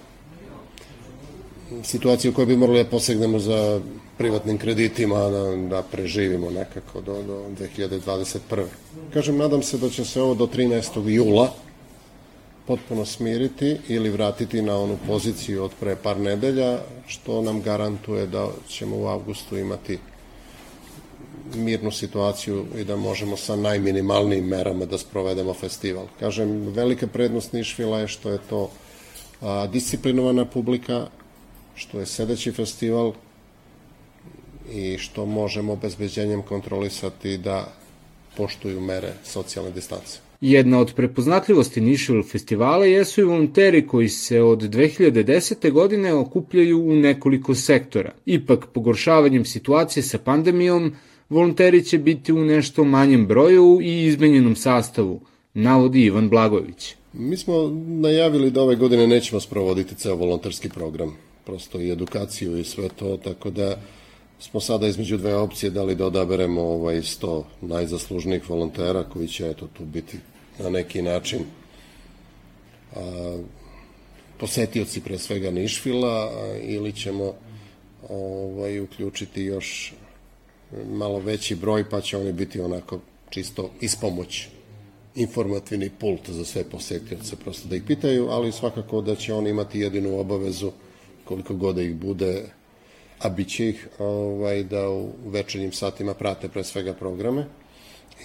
situacija 1.83 2.31
u 2.31 2.35
kojoj 2.35 2.47
bi 2.47 2.57
morali 2.57 2.85
da 2.85 2.91
posegnemo 2.91 3.39
za 3.39 3.81
privatnim 4.19 4.59
kreditima 4.59 5.19
da, 5.19 5.57
da 5.57 5.83
preživimo 5.83 6.51
nekako 6.51 7.01
do, 7.01 7.23
do 7.23 7.45
2021. 7.59 8.65
Kažem, 9.13 9.37
nadam 9.37 9.63
se 9.63 9.79
da 9.79 9.91
će 9.91 10.05
se 10.05 10.23
ovo 10.23 10.35
do 10.35 10.47
13. 10.47 11.09
jula 11.09 11.53
potpuno 12.67 13.05
smiriti 13.05 13.77
ili 13.89 14.11
vratiti 14.11 14.63
na 14.63 14.77
onu 14.77 14.99
poziciju 15.07 15.65
od 15.65 15.71
pre 15.81 15.97
par 15.97 16.21
nedelja, 16.21 16.79
što 17.07 17.43
nam 17.43 17.63
garantuje 17.63 18.27
da 18.27 18.49
ćemo 18.69 18.97
u 18.97 19.07
avgustu 19.07 19.59
imati 19.59 19.99
mirnu 21.55 21.91
situaciju 21.91 22.65
i 22.79 22.85
da 22.85 22.97
možemo 22.97 23.37
sa 23.37 23.57
najminimalnijim 23.57 24.45
merama 24.45 24.85
da 24.85 24.99
sprovedemo 24.99 25.55
festival. 25.55 26.07
Kažem, 26.21 26.49
velika 26.69 27.07
prednost 27.07 27.53
Nišvila 27.53 28.01
je 28.01 28.09
što 28.09 28.31
je 28.31 28.39
to 28.51 28.71
a, 29.41 29.67
disciplinovana 29.67 30.45
publika, 30.45 31.07
što 31.75 32.01
je 32.01 32.07
sedeći 32.07 32.53
festival 32.53 33.13
i 34.73 34.99
što 34.99 35.27
možemo 35.27 35.73
obezbeđenjem 35.73 36.43
kontrolisati 36.43 37.39
da 37.39 37.73
poštuju 38.37 38.81
mere 38.81 39.13
socijalne 39.25 39.71
distance. 39.71 40.19
Jedna 40.41 40.79
od 40.79 40.95
prepoznatljivosti 40.95 41.81
Nišvil 41.81 42.23
festivala 42.23 42.87
jesu 42.87 43.21
i 43.21 43.25
volonteri 43.25 43.87
koji 43.87 44.09
se 44.09 44.43
od 44.43 44.63
2010. 44.63 45.73
godine 45.73 46.15
okupljaju 46.15 46.79
u 46.79 46.93
nekoliko 46.95 47.55
sektora. 47.55 48.13
Ipak, 48.27 48.67
pogoršavanjem 48.75 49.45
situacije 49.45 50.03
sa 50.03 50.19
pandemijom, 50.19 50.93
volonteri 51.29 51.85
će 51.85 51.99
biti 51.99 52.33
u 52.33 52.45
nešto 52.45 52.85
manjem 52.85 53.27
broju 53.27 53.81
i 53.83 54.07
izmenjenom 54.07 54.57
sastavu, 54.57 55.21
navodi 55.55 56.05
Ivan 56.05 56.29
Blagović. 56.29 56.95
Mi 57.13 57.37
smo 57.37 57.55
najavili 57.87 58.51
da 58.51 58.63
ove 58.63 58.77
godine 58.77 59.07
nećemo 59.07 59.41
sprovoditi 59.41 59.95
ceo 59.95 60.17
volonterski 60.17 60.69
program, 60.69 61.17
prosto 61.45 61.81
i 61.81 61.91
edukaciju 61.91 62.59
i 62.59 62.65
sve 62.65 62.89
to, 62.89 63.17
tako 63.17 63.51
da 63.51 63.77
smo 64.41 64.61
sada 64.61 64.87
između 64.87 65.17
dve 65.17 65.35
opcije 65.37 65.71
da 65.71 65.83
li 65.83 65.95
da 65.95 66.07
odaberemo 66.07 66.63
ovaj 66.63 66.97
100 66.97 67.43
najzaslužnijih 67.61 68.51
volontera 68.51 69.05
koji 69.05 69.29
će 69.29 69.51
eto 69.51 69.69
tu 69.77 69.85
biti 69.85 70.19
na 70.59 70.71
neki 70.71 71.03
način 71.03 71.41
a, 72.97 73.39
posetioci 74.41 75.01
pre 75.01 75.19
svega 75.19 75.51
Nišvila 75.51 76.09
a, 76.09 76.59
ili 76.63 76.93
ćemo 76.93 77.35
ovaj 78.09 78.81
uključiti 78.81 79.43
još 79.43 79.95
malo 80.87 81.19
veći 81.19 81.55
broj, 81.55 81.91
pa 81.91 82.01
će 82.01 82.17
oni 82.17 82.33
biti 82.33 82.61
onako 82.61 83.01
čisto 83.31 83.71
ispomoć 83.81 84.49
informativni 85.15 85.91
pult 85.91 86.31
za 86.31 86.45
sve 86.45 86.65
posetioce, 86.65 87.37
prosto 87.37 87.69
da 87.69 87.77
ih 87.77 87.83
pitaju, 87.87 88.29
ali 88.31 88.53
svakako 88.53 89.01
da 89.01 89.15
će 89.15 89.35
oni 89.35 89.51
imati 89.51 89.81
jedinu 89.81 90.19
obavezu 90.19 90.73
koliko 91.25 91.55
god 91.55 91.75
da 91.75 91.83
ih 91.83 91.95
bude, 91.95 92.43
a 93.19 93.29
bit 93.29 93.49
će 93.49 93.69
ih 93.69 93.89
ovaj, 93.99 94.63
da 94.63 94.91
u 94.91 95.11
večernjim 95.27 95.73
satima 95.73 96.15
prate 96.15 96.49
pre 96.49 96.65
svega 96.65 96.93
programe 96.93 97.47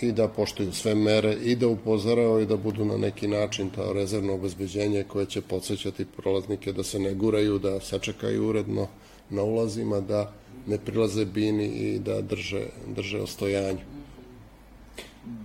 i 0.01 0.11
da 0.11 0.27
poštuju 0.27 0.73
sve 0.73 0.95
mere 0.95 1.33
i 1.43 1.55
da 1.55 1.67
upozoraju 1.67 2.39
i 2.39 2.45
da 2.45 2.57
budu 2.57 2.85
na 2.85 2.97
neki 2.97 3.27
način 3.27 3.69
to 3.69 3.93
rezervno 3.93 4.33
obezbeđenje 4.33 5.03
koje 5.03 5.25
će 5.25 5.41
podsjećati 5.41 6.05
prolaznike 6.05 6.73
da 6.73 6.83
se 6.83 6.99
ne 6.99 7.13
guraju, 7.13 7.59
da 7.59 7.79
sačekaju 7.79 8.47
uredno 8.47 8.87
na 9.29 9.43
ulazima, 9.43 9.99
da 9.99 10.33
ne 10.67 10.77
prilaze 10.77 11.25
bini 11.25 11.65
i 11.65 11.99
da 11.99 12.21
drže, 12.21 12.65
drže 12.95 13.21
ostojanje. 13.21 13.79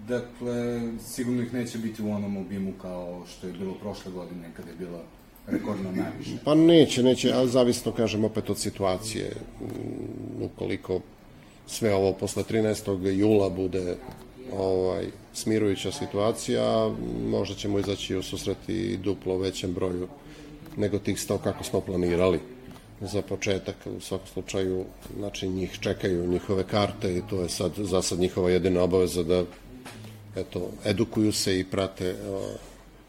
Dakle, 0.09 0.81
sigurno 1.07 1.43
ih 1.43 1.55
neće 1.55 1.79
biti 1.79 2.03
u 2.03 2.11
onom 2.11 2.37
obimu 2.37 2.73
kao 2.83 3.23
što 3.27 3.47
je 3.47 3.53
bilo 3.53 3.75
prošle 3.75 4.13
godine 4.13 4.51
kada 4.57 4.71
je 4.71 4.77
bila 4.77 5.03
rekordno 5.47 5.93
najviše. 5.93 6.31
Pa 6.45 6.55
neće, 6.55 7.03
neće, 7.03 7.33
ali 7.33 7.51
zavisno, 7.51 7.93
kažem, 7.93 8.25
opet 8.25 8.51
od 8.51 8.59
situacije. 8.59 9.33
Ukoliko 10.41 11.01
sve 11.67 11.95
ovo 11.95 12.13
posle 12.13 12.43
13. 12.43 13.19
jula 13.19 13.51
bude 13.51 13.97
ovaj, 14.53 15.07
smirujuća 15.33 15.93
situacija, 15.93 16.95
možda 17.31 17.55
ćemo 17.55 17.79
izaći 17.79 18.17
u 18.17 18.23
susret 18.23 18.69
i 18.69 18.97
duplo 18.97 19.39
većem 19.39 19.75
broju 19.75 20.09
nego 20.77 20.99
tih 20.99 21.21
sto 21.21 21.39
kako 21.39 21.65
smo 21.65 21.81
planirali 21.81 22.41
za 23.01 23.23
početak. 23.23 23.77
U 23.97 24.01
svakom 24.01 24.27
slučaju, 24.33 24.85
znači, 25.19 25.49
njih 25.49 25.79
čekaju 25.81 26.27
njihove 26.27 26.65
karte 26.65 27.17
i 27.17 27.23
to 27.31 27.43
je 27.43 27.49
sad, 27.49 27.73
za 27.77 28.03
sad 28.03 28.19
njihova 28.19 28.51
jedina 28.51 28.83
obaveza 28.83 29.23
da 29.23 29.45
eto, 30.37 30.71
edukuju 30.85 31.33
se 31.33 31.59
i 31.59 31.65
prate 31.65 32.15
o, 32.29 32.43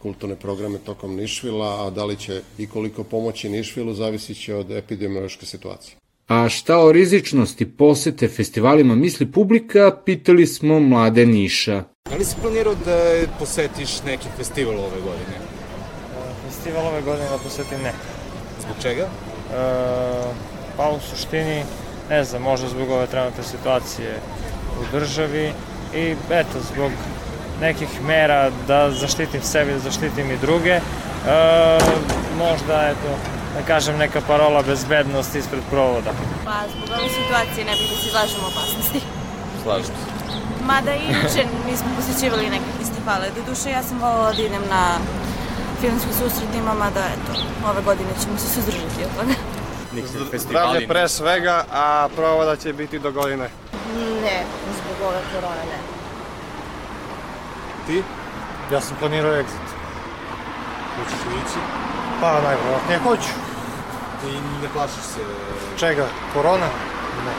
kulturne 0.01 0.35
programe 0.35 0.77
tokom 0.77 1.15
Nišvila, 1.15 1.87
a 1.87 1.89
da 1.89 2.05
li 2.05 2.15
će 2.15 2.41
i 2.57 2.67
koliko 2.67 3.03
pomoći 3.03 3.49
Nišvilu 3.49 3.93
zavisit 3.93 4.37
će 4.37 4.55
od 4.55 4.71
epidemiološke 4.71 5.45
situacije. 5.45 5.95
A 6.27 6.49
šta 6.49 6.79
o 6.79 6.91
rizičnosti 6.91 7.71
posete 7.77 8.27
festivalima 8.27 8.95
misli 8.95 9.31
publika, 9.31 9.97
pitali 10.05 10.47
smo 10.47 10.79
mlade 10.79 11.25
Niša. 11.25 11.83
Da 12.09 12.15
li 12.15 12.25
si 12.25 12.35
planirao 12.41 12.75
da 12.85 12.97
posetiš 13.39 14.03
neki 14.05 14.27
festival 14.37 14.73
ove 14.73 15.01
godine? 15.01 15.37
Festival 16.47 16.87
ove 16.87 17.01
godine 17.01 17.29
da 17.29 17.37
posetim 17.37 17.81
ne. 17.83 17.93
Zbog 18.61 18.75
čega? 18.81 19.09
E, 19.53 19.57
pa 20.77 20.89
u 20.89 20.99
suštini, 20.99 21.63
ne 22.09 22.23
znam, 22.23 22.41
možda 22.41 22.67
zbog 22.67 22.89
ove 22.91 23.07
trenutne 23.07 23.43
situacije 23.43 24.19
u 24.81 24.91
državi 24.91 25.53
i 25.93 26.15
eto, 26.29 26.59
zbog 26.73 26.91
nekih 27.61 28.01
mera 28.01 28.49
da 28.67 28.91
zaštitim 28.91 29.41
sebe, 29.41 29.73
da 29.73 29.79
zaštitim 29.79 30.31
i 30.31 30.37
druge. 30.37 30.71
E, 30.71 30.81
možda, 32.37 32.89
eto, 32.91 33.09
da 33.55 33.61
kažem, 33.67 33.97
neka 33.97 34.21
parola 34.27 34.63
bezbednost 34.63 35.35
ispred 35.35 35.61
provoda. 35.69 36.11
Pa, 36.45 36.57
zbog 36.71 36.89
ove 36.99 37.09
situacije 37.09 37.65
ne 37.65 37.71
bih 37.71 37.89
da 37.91 37.95
se 38.01 38.07
izlažemo 38.07 38.47
opasnosti. 38.47 39.01
Slažem 39.63 39.85
se. 39.85 39.91
Mada 40.65 40.93
i 40.95 41.05
juče 41.07 41.43
nismo 41.69 41.89
posjećivali 41.97 42.49
neke 42.49 42.69
festivale. 42.79 43.25
Do 43.35 43.41
duše, 43.49 43.69
ja 43.69 43.83
sam 43.83 43.99
volila 43.99 44.31
da 44.33 44.41
idem 44.41 44.65
na 44.69 44.97
filmski 45.81 46.13
susret 46.19 46.51
ima, 46.55 46.73
mada 46.73 47.03
eto, 47.15 47.31
ove 47.69 47.81
godine 47.81 48.09
ćemo 48.23 48.37
se 48.37 48.47
suzdržati 48.53 48.74
od 49.03 49.11
toga. 49.19 49.33
Zdravlje 50.37 50.87
pre 50.87 51.07
svega, 51.09 51.63
a 51.71 52.07
provoda 52.15 52.55
će 52.55 52.73
biti 52.73 52.99
do 52.99 53.11
godine. 53.11 53.49
Ne, 54.21 54.43
zbog 54.77 55.07
ove 55.07 55.19
korone 55.33 55.63
ne. 55.65 55.79
Ti? 57.87 58.03
Ja 58.71 58.81
sam 58.81 58.97
planirao 58.99 59.31
exit. 59.33 59.67
Hoćeš 60.97 61.19
li 61.27 61.33
ići? 61.35 61.59
Pa, 62.21 62.31
najvjerojatnije 62.31 62.99
hoću. 62.99 63.29
I 64.27 64.33
ne 64.61 64.69
plašiš 64.73 65.03
se... 65.03 65.19
Čega? 65.77 66.05
Korona? 66.33 66.67
Ne. 67.25 67.31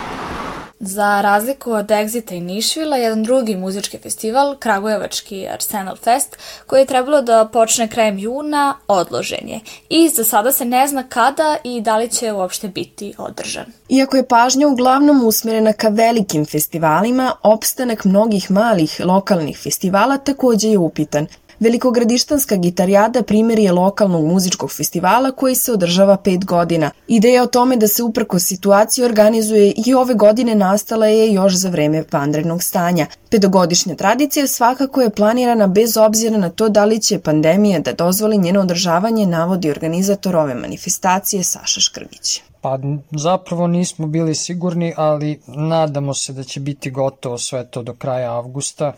Za 0.87 1.21
razliku 1.21 1.73
od 1.73 1.87
Exita 1.87 2.35
i 2.35 2.41
Nišvila, 2.41 2.97
jedan 2.97 3.23
drugi 3.23 3.57
muzički 3.57 3.99
festival, 3.99 4.57
Kragujevački 4.59 5.49
Arsenal 5.49 5.97
Fest, 5.97 6.37
koji 6.67 6.81
je 6.81 6.87
trebalo 6.87 7.23
da 7.23 7.49
počne 7.53 7.89
krajem 7.89 8.19
juna, 8.19 8.75
odložen 8.89 9.49
je. 9.49 9.61
I 9.89 10.09
za 10.09 10.25
sada 10.25 10.53
se 10.53 10.65
ne 10.65 10.89
zna 10.89 11.03
kada 11.03 11.57
i 11.65 11.81
da 11.81 11.97
li 11.97 12.11
će 12.11 12.33
uopšte 12.33 12.69
biti 12.69 13.15
održan. 13.19 13.65
Iako 13.89 14.17
je 14.17 14.29
pažnja 14.29 14.69
uglavnom 14.69 15.25
usmjerena 15.25 15.73
ka 15.73 15.89
velikim 15.89 16.45
festivalima, 16.45 17.33
opstanak 17.43 18.05
mnogih 18.05 18.51
malih 18.51 19.01
lokalnih 19.05 19.59
festivala 19.63 20.17
takođe 20.17 20.69
je 20.69 20.79
upitan. 20.79 21.27
Velikogradištanska 21.61 22.57
gitarijada 22.57 23.23
primjer 23.23 23.59
je 23.59 23.73
lokalnog 23.73 24.25
muzičkog 24.25 24.73
festivala 24.73 25.33
koji 25.33 25.55
se 25.55 25.73
održava 25.73 26.17
pet 26.17 26.45
godina. 26.45 26.91
Ideja 27.09 27.43
o 27.43 27.47
tome 27.47 27.77
da 27.77 27.89
se 27.89 28.03
uprko 28.03 28.39
situaciji 28.39 29.05
organizuje 29.05 29.75
i 29.87 29.95
ove 29.95 30.15
godine 30.15 30.55
nastala 30.55 31.07
je 31.07 31.33
još 31.33 31.55
za 31.55 31.69
vreme 31.69 32.05
vanrednog 32.13 32.63
stanja. 32.63 33.07
Petogodišnja 33.31 33.95
tradicija 33.95 34.47
svakako 34.47 35.01
je 35.01 35.11
planirana 35.11 35.67
bez 35.67 35.97
obzira 35.97 36.39
na 36.39 36.49
to 36.49 36.69
da 36.69 36.85
li 36.85 37.01
će 37.01 37.19
pandemija 37.19 37.81
da 37.81 37.93
dozvoli 37.93 38.39
njeno 38.39 38.61
održavanje, 38.61 39.27
navodi 39.27 39.71
organizator 39.71 40.37
ove 40.37 40.55
manifestacije 40.55 41.43
Saša 41.43 41.81
Škrgić. 41.81 42.43
Pa 42.61 42.79
zapravo 43.11 43.67
nismo 43.67 44.07
bili 44.07 44.35
sigurni, 44.35 44.95
ali 44.97 45.41
nadamo 45.47 46.15
se 46.15 46.33
da 46.33 46.45
će 46.45 46.61
biti 46.61 46.91
gotovo 46.91 47.39
sve 47.39 47.67
to 47.67 47.83
do 47.83 47.95
kraja 47.95 48.33
avgusta. 48.33 48.93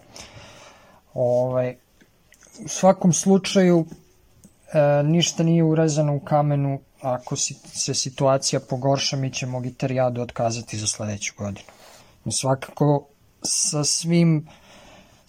Ovaj, 1.15 1.77
u 2.65 2.69
svakom 2.69 3.12
slučaju 3.12 3.87
e, 4.73 5.03
ništa 5.03 5.43
nije 5.43 5.65
urezano 5.65 6.17
u 6.17 6.21
kamenu 6.21 6.81
ako 7.00 7.37
si, 7.37 7.55
se 7.55 7.95
situacija 7.95 8.61
pogorša 8.61 9.17
mi 9.17 9.33
ćemo 9.33 9.61
gitarijadu 9.61 10.23
otkazati 10.23 10.79
za 10.79 10.87
sledeću 10.87 11.33
godinu. 11.38 11.67
Svakako 12.31 13.07
sa 13.43 13.85
svim 13.85 14.49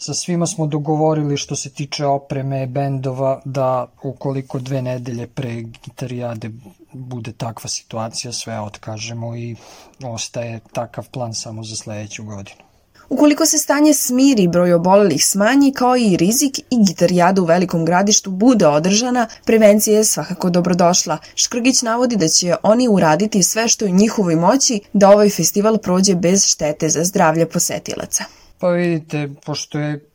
sa 0.02 0.14
svima 0.14 0.48
smo 0.48 0.68
dogovorili 0.68 1.38
što 1.38 1.56
se 1.56 1.70
tiče 1.70 2.06
opreme 2.06 2.68
bendova 2.68 3.42
da 3.46 3.88
ukoliko 4.04 4.60
dve 4.60 4.82
nedelje 4.82 5.28
pre 5.28 5.62
gitarijade 5.62 6.50
bude 6.94 7.32
takva 7.32 7.70
situacija 7.70 8.34
sve 8.34 8.60
otkažemo 8.60 9.36
i 9.36 9.56
ostaje 10.04 10.60
takav 10.74 11.10
plan 11.10 11.34
samo 11.34 11.64
za 11.64 11.76
sledeću 11.76 12.24
godinu. 12.24 12.69
Ukoliko 13.10 13.46
se 13.46 13.58
stanje 13.58 13.94
smiri, 13.94 14.48
broj 14.48 14.74
obolelih 14.74 15.26
smanji, 15.26 15.72
kao 15.74 15.98
i 15.98 16.18
rizik 16.18 16.60
i 16.60 16.84
gitarijada 16.88 17.42
u 17.42 17.46
velikom 17.46 17.86
gradištu 17.86 18.32
bude 18.32 18.68
održana, 18.68 19.28
prevencija 19.46 19.98
je 19.98 20.04
svakako 20.04 20.50
dobrodošla. 20.50 21.18
Škrgić 21.36 21.82
navodi 21.82 22.16
da 22.16 22.28
će 22.28 22.56
oni 22.64 22.88
uraditi 22.88 23.44
sve 23.44 23.68
što 23.68 23.86
je 23.86 23.92
u 23.92 23.96
njihovoj 23.96 24.36
moći 24.36 24.80
da 24.94 25.10
ovaj 25.10 25.30
festival 25.30 25.78
prođe 25.78 26.16
bez 26.16 26.46
štete 26.46 26.90
za 26.90 27.04
zdravlje 27.04 27.50
posetilaca. 27.50 28.24
Pa 28.60 28.70
vidite, 28.70 29.30
pošto 29.46 29.80
je 29.80 30.06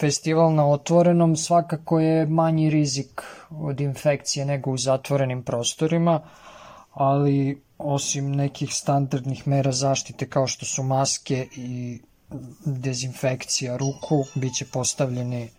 festival 0.00 0.54
na 0.54 0.68
otvorenom, 0.68 1.36
svakako 1.36 2.00
je 2.00 2.26
manji 2.26 2.70
rizik 2.70 3.22
od 3.50 3.80
infekcije 3.80 4.44
nego 4.46 4.70
u 4.70 4.78
zatvorenim 4.78 5.42
prostorima, 5.42 6.20
ali 6.92 7.62
osim 7.78 8.32
nekih 8.32 8.74
standardnih 8.74 9.48
mera 9.48 9.72
zaštite 9.72 10.28
kao 10.28 10.46
što 10.46 10.66
su 10.66 10.82
maske 10.82 11.46
i 11.56 11.98
dezinfekcija 12.64 13.76
ruku, 13.76 14.24
bit 14.34 14.54
će 14.54 14.64
postavljeni, 14.64 15.50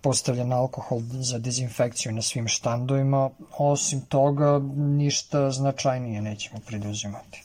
postavljen 0.00 0.52
alkohol 0.52 1.00
za 1.12 1.38
dezinfekciju 1.38 2.12
na 2.12 2.22
svim 2.22 2.48
štandovima. 2.48 3.30
Osim 3.58 4.00
toga, 4.00 4.60
ništa 4.76 5.50
značajnije 5.50 6.22
nećemo 6.22 6.60
preduzimati, 6.66 7.42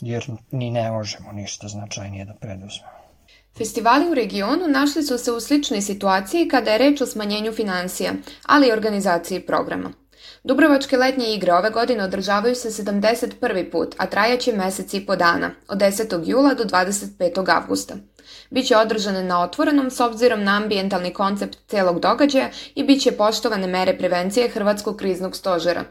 jer 0.00 0.26
ni 0.50 0.70
ne 0.70 0.90
možemo 0.90 1.32
ništa 1.32 1.68
značajnije 1.68 2.24
da 2.24 2.34
preduzmemo. 2.34 3.04
Festivali 3.58 4.10
u 4.10 4.14
regionu 4.14 4.68
našli 4.68 5.02
su 5.02 5.18
se 5.18 5.32
u 5.32 5.40
sličnoj 5.40 5.80
situaciji 5.80 6.48
kada 6.48 6.70
je 6.70 6.78
reč 6.78 7.00
o 7.00 7.06
smanjenju 7.06 7.52
financija, 7.52 8.12
ali 8.46 8.68
i 8.68 8.72
organizaciji 8.72 9.46
programa. 9.46 9.92
Dubrovačke 10.44 10.96
letnje 10.96 11.34
igre 11.34 11.54
ove 11.54 11.70
godine 11.70 12.04
održavaju 12.04 12.54
se 12.54 12.82
71. 12.82 13.70
put, 13.70 13.94
a 13.98 14.06
trajaće 14.06 14.52
mesec 14.52 14.94
i 14.94 15.06
po 15.06 15.16
dana, 15.16 15.50
od 15.68 15.78
10. 15.78 16.28
jula 16.28 16.54
do 16.54 16.64
25. 16.64 17.56
avgusta. 17.56 17.94
Biće 18.50 18.76
održane 18.76 19.24
na 19.24 19.42
otvorenom 19.42 19.90
s 19.90 20.00
obzirom 20.00 20.44
na 20.44 20.56
ambijentalni 20.56 21.12
koncept 21.12 21.58
celog 21.66 22.00
događaja 22.00 22.50
i 22.74 22.84
biće 22.84 23.12
poštovane 23.12 23.66
mere 23.66 23.98
prevencije 23.98 24.48
Hrvatskog 24.48 24.96
kriznog 24.96 25.36
stožera. 25.36 25.84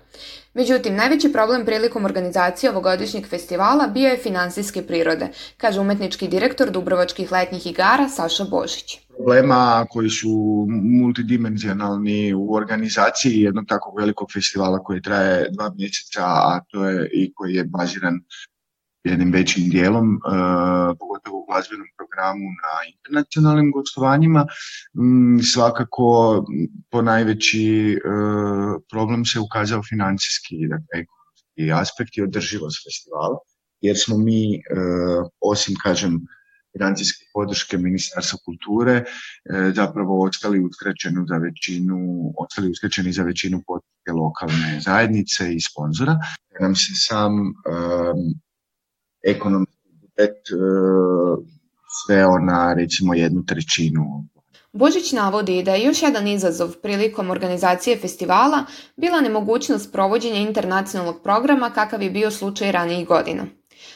Međutim, 0.54 0.96
najveći 0.96 1.32
problem 1.32 1.66
prilikom 1.66 2.06
organizacije 2.06 2.70
ovogodišnjeg 2.70 3.28
festivala 3.28 3.88
bio 3.88 4.10
je 4.10 4.18
finansijske 4.18 4.82
prirode, 4.82 5.28
kaže 5.58 5.80
umetnički 5.80 6.28
direktor 6.28 6.72
Dubrovačkih 6.72 7.32
letnjih 7.32 7.68
igara 7.68 8.10
Saša 8.10 8.44
Božić 8.44 9.04
problema 9.18 9.86
koji 9.90 10.10
su 10.10 10.68
multidimenzionalni 11.02 12.34
u 12.34 12.54
organizaciji 12.54 13.42
jednog 13.42 13.66
takvog 13.68 14.00
velikog 14.00 14.32
festivala 14.34 14.84
koji 14.84 15.02
traje 15.02 15.50
dva 15.52 15.72
mjeseca, 15.78 16.24
a 16.24 16.60
to 16.68 16.86
je 16.86 17.10
i 17.14 17.34
koji 17.34 17.56
je 17.56 17.64
baziran 17.64 18.20
jednim 19.04 19.32
većim 19.32 19.70
dijelom, 19.70 20.16
e, 20.16 20.20
pogotovo 21.00 21.40
u 21.40 21.46
glazbenom 21.46 21.88
programu 21.98 22.48
na 22.64 22.74
internacionalnim 22.94 23.72
gostovanjima. 23.72 24.46
M, 25.00 25.40
svakako 25.54 26.06
po 26.92 27.02
najveći 27.02 27.94
e, 27.94 28.00
problem 28.92 29.26
se 29.26 29.40
ukazao 29.40 29.84
financijski, 29.84 30.56
dakle, 30.68 31.00
ekonomski 31.02 31.72
aspekt 31.82 32.18
i 32.18 32.22
održivost 32.22 32.78
festivala, 32.86 33.38
jer 33.82 33.96
smo 33.98 34.18
mi, 34.18 34.56
e, 34.56 34.60
osim, 35.42 35.76
kažem, 35.84 36.20
financijske 36.78 37.26
podrške 37.34 37.78
Ministarstva 37.78 38.40
kulture 38.46 39.04
zapravo 39.76 40.24
ostali 40.26 40.60
uskraćeni 40.66 41.26
za 41.28 41.38
većinu, 41.38 41.98
ostali 42.38 42.70
uskraćeni 42.70 43.12
za 43.12 43.24
većinu 43.24 43.62
podrške 43.68 44.12
lokalne 44.12 44.80
zajednice 44.86 45.54
i 45.56 45.62
sponzora. 45.62 46.18
Nam 46.60 46.76
se 46.76 46.92
sam 46.96 47.32
ekonomski 49.24 49.90
budžet 50.02 50.38
uh, 50.52 51.46
sveo 52.06 52.40
na 52.40 52.74
recimo 52.74 53.14
jednu 53.14 53.46
trećinu 53.46 54.04
Božić 54.74 55.12
navodi 55.12 55.64
da 55.64 55.74
je 55.74 55.86
još 55.86 56.02
jedan 56.02 56.28
izazov 56.28 56.72
prilikom 56.82 57.30
organizacije 57.30 57.98
festivala 57.98 58.66
bila 58.96 59.22
nemogućnost 59.22 59.92
provođenja 59.92 60.40
internacionalnog 60.40 61.22
programa 61.24 61.70
kakav 61.70 62.02
je 62.02 62.10
bio 62.10 62.32
slučaj 62.32 62.72
ranijih 62.72 63.08
godina. 63.08 63.46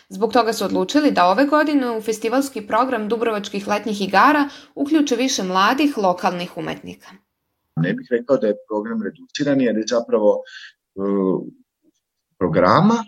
Zbog 0.10 0.34
toga 0.34 0.54
su 0.54 0.66
odlučili 0.66 1.12
da 1.12 1.26
ove 1.26 1.46
godine 1.46 1.92
u 1.92 2.02
festivalski 2.02 2.62
program 2.68 3.10
Dubrovačkih 3.10 3.68
letnjih 3.68 4.02
igara 4.02 4.50
uključe 4.76 5.16
više 5.16 5.44
mladih 5.44 5.98
lokalnih 5.98 6.58
umetnika. 6.58 7.08
Ne 7.76 7.94
bih 7.94 8.08
rekao 8.12 8.38
da 8.38 8.48
je 8.48 8.56
program 8.68 9.02
reduciran 9.04 9.62
jer 9.62 9.78
je 9.78 9.84
zapravo 9.88 10.42
uh, 10.96 11.42
programa 12.38 13.04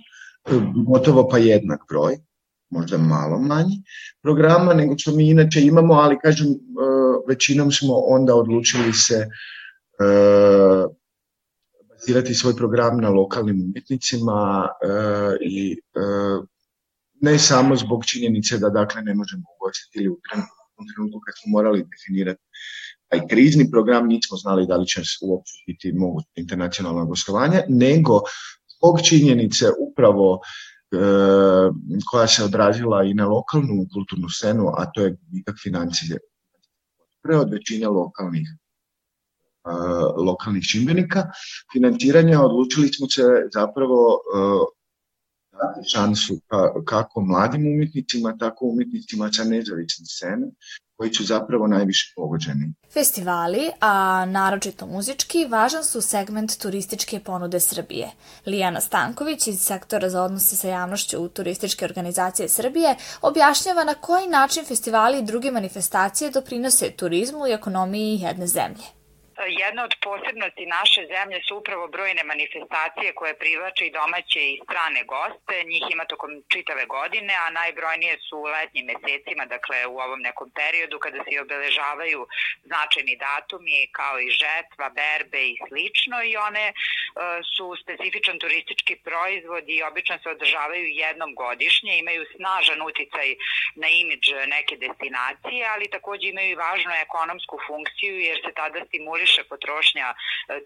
gotovo 0.88 1.28
pa 1.30 1.38
jednak 1.38 1.80
broj, 1.89 2.17
možda 2.69 2.97
malo 2.97 3.39
manji 3.39 3.84
programa 4.21 4.73
nego 4.73 4.97
što 4.97 5.12
mi 5.12 5.30
inače 5.30 5.62
imamo, 5.62 5.93
ali 5.93 6.19
kažem 6.19 6.47
uh, 6.47 7.28
većinom 7.28 7.71
smo 7.71 7.93
onda 7.95 8.36
odlučili 8.36 8.93
se 8.93 9.28
uh, 9.99 10.91
bazirati 11.89 12.34
svoj 12.34 12.56
program 12.56 12.97
na 12.97 13.10
lokalnim 13.10 13.62
umetnicima 13.63 14.67
uh, 14.86 15.36
i 15.41 15.80
ne 17.21 17.39
samo 17.39 17.75
zbog 17.75 18.06
činjenice 18.06 18.58
da 18.58 18.69
dakle 18.69 19.02
ne 19.02 19.13
možemo 19.13 19.43
ugostiti 19.60 19.99
ili 19.99 20.10
u 20.10 20.19
trenutku 20.95 21.19
kad 21.25 21.34
smo 21.41 21.52
morali 21.52 21.86
definirati 21.91 22.41
taj 23.10 23.28
krizni 23.28 23.71
program, 23.71 24.08
nismo 24.08 24.38
znali 24.38 24.67
da 24.67 24.78
li 24.78 24.88
će 24.88 25.02
uopće 25.21 25.54
biti 25.67 25.93
moguće 25.93 26.28
internacionalno 26.36 27.06
gostovanje, 27.06 27.62
nego 27.67 28.21
zbog 28.80 29.02
činjenice 29.02 29.65
upravo 29.80 30.39
e, 30.92 30.98
koja 32.12 32.28
se 32.28 32.44
odrazila 32.44 33.04
i 33.04 33.13
na 33.13 33.28
lokalnu 33.28 33.86
kulturnu 33.94 34.30
scenu, 34.30 34.68
a 34.78 34.92
to 34.92 35.02
je 35.02 35.18
gubitak 35.22 35.56
financije. 35.63 36.18
Pre 37.22 37.38
od 37.38 37.52
većine 37.52 37.88
lokalnih 37.88 38.48
lokalnih 40.18 40.63
čimbenika 40.63 41.24
financiranja 41.74 42.42
odlučili 42.42 42.88
smo 42.88 43.08
se 43.10 43.24
zapravo 43.54 44.20
šansu 45.93 46.39
kako 46.86 47.22
mladim 47.22 47.67
umetnicima, 47.67 48.38
tako 48.38 48.65
umetnicima 48.65 49.32
sa 49.34 49.43
nezavisne 49.43 50.06
scene, 50.06 50.48
koji 50.98 51.13
su 51.13 51.24
zapravo 51.24 51.67
najviše 51.67 52.13
pogođeni. 52.15 52.74
Festivali, 52.93 53.69
a 53.80 54.26
naročito 54.26 54.86
muzički, 54.86 55.45
važan 55.45 55.84
su 55.84 56.02
segment 56.02 56.58
turističke 56.62 57.19
ponude 57.19 57.60
Srbije. 57.60 58.12
Lijana 58.45 58.82
Stanković 58.82 59.48
iz 59.48 59.60
sektora 59.62 60.10
za 60.10 60.24
odnose 60.24 60.56
sa 60.56 60.67
javnošću 60.67 61.24
u 61.24 61.28
Turističke 61.28 61.86
organizacije 61.86 62.50
Srbije 62.50 62.95
objašnjava 63.22 63.84
na 63.84 63.93
koji 63.93 64.28
način 64.28 64.65
festivali 64.65 65.19
i 65.19 65.26
druge 65.26 65.52
manifestacije 65.52 66.32
doprinose 66.32 66.91
turizmu 66.91 67.48
i 67.48 67.52
ekonomiji 67.52 68.19
jedne 68.19 68.48
zemlje. 68.48 68.99
Jedna 69.47 69.84
od 69.84 69.95
posebnosti 70.02 70.65
naše 70.65 71.02
zemlje 71.15 71.39
su 71.47 71.58
upravo 71.58 71.88
brojne 71.88 72.23
manifestacije 72.23 73.13
koje 73.13 73.34
privlače 73.38 73.86
i 73.86 73.91
domaće 73.91 74.41
i 74.52 74.60
strane 74.63 75.04
goste. 75.04 75.56
Njih 75.71 75.84
ima 75.91 76.06
tokom 76.06 76.32
čitave 76.54 76.86
godine, 76.86 77.34
a 77.45 77.49
najbrojnije 77.49 78.17
su 78.30 78.38
u 78.38 78.52
letnjim 78.56 78.86
mesecima, 78.86 79.45
dakle 79.45 79.78
u 79.88 79.95
ovom 80.06 80.21
nekom 80.28 80.52
periodu 80.60 80.99
kada 80.99 81.19
se 81.23 81.41
obeležavaju 81.41 82.28
značajni 82.63 83.15
datumi 83.28 83.88
kao 83.99 84.19
i 84.19 84.30
žetva, 84.41 84.88
berbe 84.99 85.41
i 85.52 85.60
slično 85.67 86.17
i 86.23 86.38
one 86.47 86.65
e, 86.69 86.73
su 87.54 87.65
specifičan 87.84 88.39
turistički 88.39 88.95
proizvod 89.08 89.63
i 89.67 89.84
obično 89.89 90.15
se 90.23 90.30
održavaju 90.30 90.86
jednom 91.04 91.32
godišnje, 91.36 91.97
imaju 91.97 92.25
snažan 92.36 92.80
uticaj 92.82 93.30
na 93.82 93.88
imidž 94.02 94.28
neke 94.56 94.75
destinacije, 94.86 95.62
ali 95.73 95.93
takođe 95.95 96.28
imaju 96.28 96.49
i 96.52 96.62
važnu 96.65 96.91
ekonomsku 97.06 97.56
funkciju 97.67 98.15
jer 98.28 98.38
se 98.45 98.52
tada 98.62 98.80
stimuliše 98.88 99.29
više 99.30 99.44
potrošnja 99.54 100.08
e, 100.13 100.15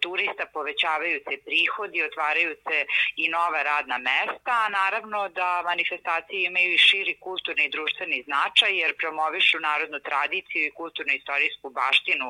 turista, 0.04 0.44
povećavaju 0.58 1.18
se 1.28 1.36
prihodi, 1.48 2.08
otvaraju 2.10 2.52
se 2.66 2.78
i 3.24 3.26
nova 3.38 3.60
radna 3.72 3.98
mesta, 4.12 4.54
a 4.66 4.70
naravno 4.82 5.20
da 5.40 5.50
manifestacije 5.72 6.40
imaju 6.44 6.70
i 6.74 6.84
širi 6.88 7.14
kulturni 7.28 7.64
i 7.66 7.74
društveni 7.76 8.24
značaj 8.28 8.72
jer 8.82 8.92
promovišu 9.02 9.58
narodnu 9.70 10.00
tradiciju 10.10 10.62
i 10.66 10.76
kulturno-istorijsku 10.80 11.68
baštinu 11.80 12.28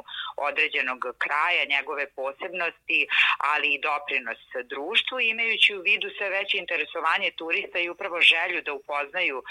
određenog 0.49 0.99
kraja, 1.23 1.71
njegove 1.75 2.05
posebnosti, 2.19 2.99
ali 3.53 3.67
i 3.73 3.81
doprinos 3.89 4.41
društvu, 4.73 5.17
imajući 5.19 5.69
u 5.75 5.81
vidu 5.89 6.07
sve 6.17 6.27
veće 6.29 6.55
interesovanje 6.57 7.29
turista 7.41 7.77
i 7.79 7.89
upravo 7.89 8.17
želju 8.33 8.59
da 8.65 8.71
upoznaju 8.73 9.37
e, 9.43 9.45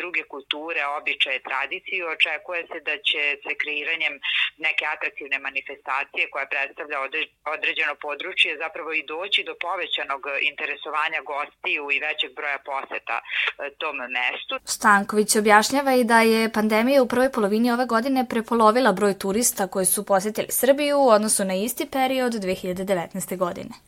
druge 0.00 0.22
kulture, 0.32 0.80
običaje, 0.98 1.46
tradiciju, 1.48 2.02
očekuje 2.14 2.62
se 2.70 2.78
da 2.88 2.94
će 3.08 3.22
se 3.44 3.52
kreiranjem 3.62 4.14
neke 4.58 4.84
atraktivne 4.94 5.38
manifestacije 5.38 6.24
koja 6.32 6.46
predstavlja 6.46 6.98
određeno 7.54 7.94
područje 8.06 8.58
zapravo 8.64 8.90
i 8.92 9.06
doći 9.12 9.40
do 9.48 9.54
povećanog 9.66 10.22
interesovanja 10.50 11.20
gostiju 11.32 11.82
i 11.94 12.02
većeg 12.08 12.30
broja 12.38 12.58
poseta 12.70 13.16
e, 13.20 13.24
tom 13.80 13.96
mestu. 14.16 14.54
Stanković 14.76 15.36
objašnjava 15.36 15.92
i 15.94 16.04
da 16.04 16.20
je 16.20 16.52
pandemija 16.52 17.02
u 17.02 17.10
prvoj 17.12 17.32
polovini 17.32 17.72
ove 17.76 17.86
godine 17.86 18.20
prepolovila 18.32 18.92
broj 18.92 19.14
turista 19.18 19.62
koji 19.74 19.86
su 19.86 20.06
posetili 20.06 20.56
Srbiju 20.60 20.96
u 21.00 21.08
odnosu 21.16 21.44
na 21.44 21.54
isti 21.54 21.84
period 21.96 22.32
2019. 22.32 23.36
godine. 23.44 23.72
E, 23.76 23.82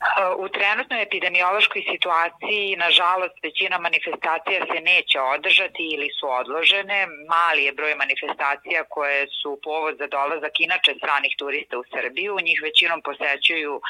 u 0.44 0.48
trenutnoj 0.48 1.02
epidemiološkoj 1.02 1.82
situaciji, 1.92 2.76
nažalost, 2.86 3.36
većina 3.42 3.78
manifestacija 3.78 4.60
se 4.70 4.78
neće 4.92 5.18
održati 5.20 5.84
ili 5.94 6.08
su 6.18 6.26
odložene. 6.40 6.98
Mali 7.34 7.64
je 7.64 7.72
broj 7.72 7.94
manifestacija 7.94 8.80
koje 8.94 9.20
su 9.38 9.50
povod 9.66 9.94
za 10.00 10.06
dolazak 10.06 10.54
inače 10.60 10.94
stranih 11.00 11.34
turista 11.38 11.78
u 11.78 11.84
Srbiju 11.94 12.36
njih 12.48 12.60
većinom 12.62 13.00
posećuju 13.08 13.74
e, 13.80 13.82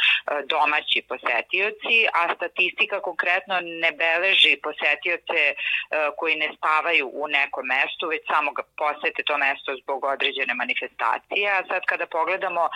domaći 0.55 0.99
posetioci, 1.09 1.97
a 2.19 2.35
statistika 2.37 3.01
konkretno 3.01 3.55
ne 3.85 3.91
beleži 4.03 4.53
posetioce 4.67 5.41
e, 5.49 5.55
koji 6.19 6.35
ne 6.37 6.49
spavaju 6.57 7.11
u 7.13 7.29
nekom 7.29 7.65
mestu, 7.67 8.05
već 8.09 8.23
samo 8.33 8.53
ga 8.53 8.63
posete 8.83 9.23
to 9.29 9.39
mesto 9.39 9.71
zbog 9.83 10.05
određene 10.05 10.55
manifestacije. 10.55 11.47
A 11.51 11.67
sad 11.71 11.83
kada 11.91 12.07
pogledamo 12.07 12.69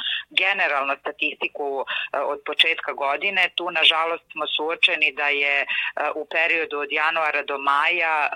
generalno 0.42 0.94
statistiku 1.02 1.66
e, 1.80 2.18
od 2.32 2.38
početka 2.46 2.92
godine, 2.92 3.42
tu 3.54 3.70
nažalost 3.70 4.24
smo 4.32 4.44
suočeni 4.56 5.12
da 5.12 5.28
je 5.28 5.66
u 6.14 6.22
periodu 6.24 6.78
od 6.78 6.92
januara 6.92 7.42
do 7.42 7.58
maja 7.58 8.28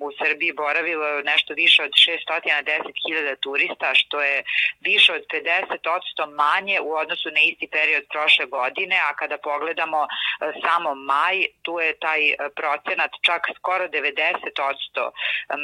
u 0.00 0.10
Srbiji 0.20 0.52
boravilo 0.52 1.20
nešto 1.32 1.54
više 1.54 1.82
od 1.82 1.90
610.000 1.90 3.36
turista, 3.40 3.94
što 3.94 4.22
je 4.22 4.42
više 4.80 5.12
od 5.12 5.22
50% 5.32 6.34
manje 6.44 6.80
u 6.80 6.92
odnosu 6.92 7.28
na 7.30 7.40
isti 7.40 7.66
period 7.72 8.04
prošle 8.12 8.46
godine, 8.46 8.96
a 9.08 9.14
kada 9.14 9.38
pogledamo 9.38 10.00
e, 10.02 10.08
samo 10.64 10.94
maj, 10.94 11.36
tu 11.62 11.80
je 11.80 11.98
taj 11.98 12.22
e, 12.30 12.36
procenat 12.56 13.10
čak 13.22 13.42
skoro 13.58 13.84
90% 13.88 15.10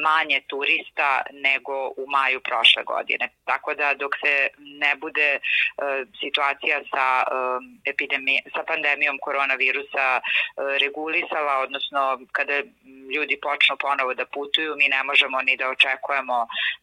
manje 0.09 0.40
turista 0.46 1.22
nego 1.33 1.75
u 1.88 2.05
maju 2.09 2.40
prošle 2.40 2.83
godine. 2.85 3.29
Tako 3.44 3.75
da 3.75 3.94
dok 3.94 4.12
se 4.25 4.49
ne 4.59 4.92
bude 4.96 5.31
e, 5.33 5.38
situacija 6.20 6.81
sa, 6.92 7.07
epidemi, 7.85 8.42
sa 8.55 8.62
pandemijom 8.66 9.18
koronavirusa 9.22 10.20
regulisala, 10.81 11.59
odnosno 11.59 12.20
kada 12.33 12.57
ljudi 13.14 13.38
počnu 13.42 13.77
ponovo 13.77 14.14
da 14.14 14.26
putuju, 14.35 14.71
mi 14.81 14.87
ne 14.95 15.01
možemo 15.09 15.37
ni 15.47 15.55
da 15.61 15.65
očekujemo 15.75 16.37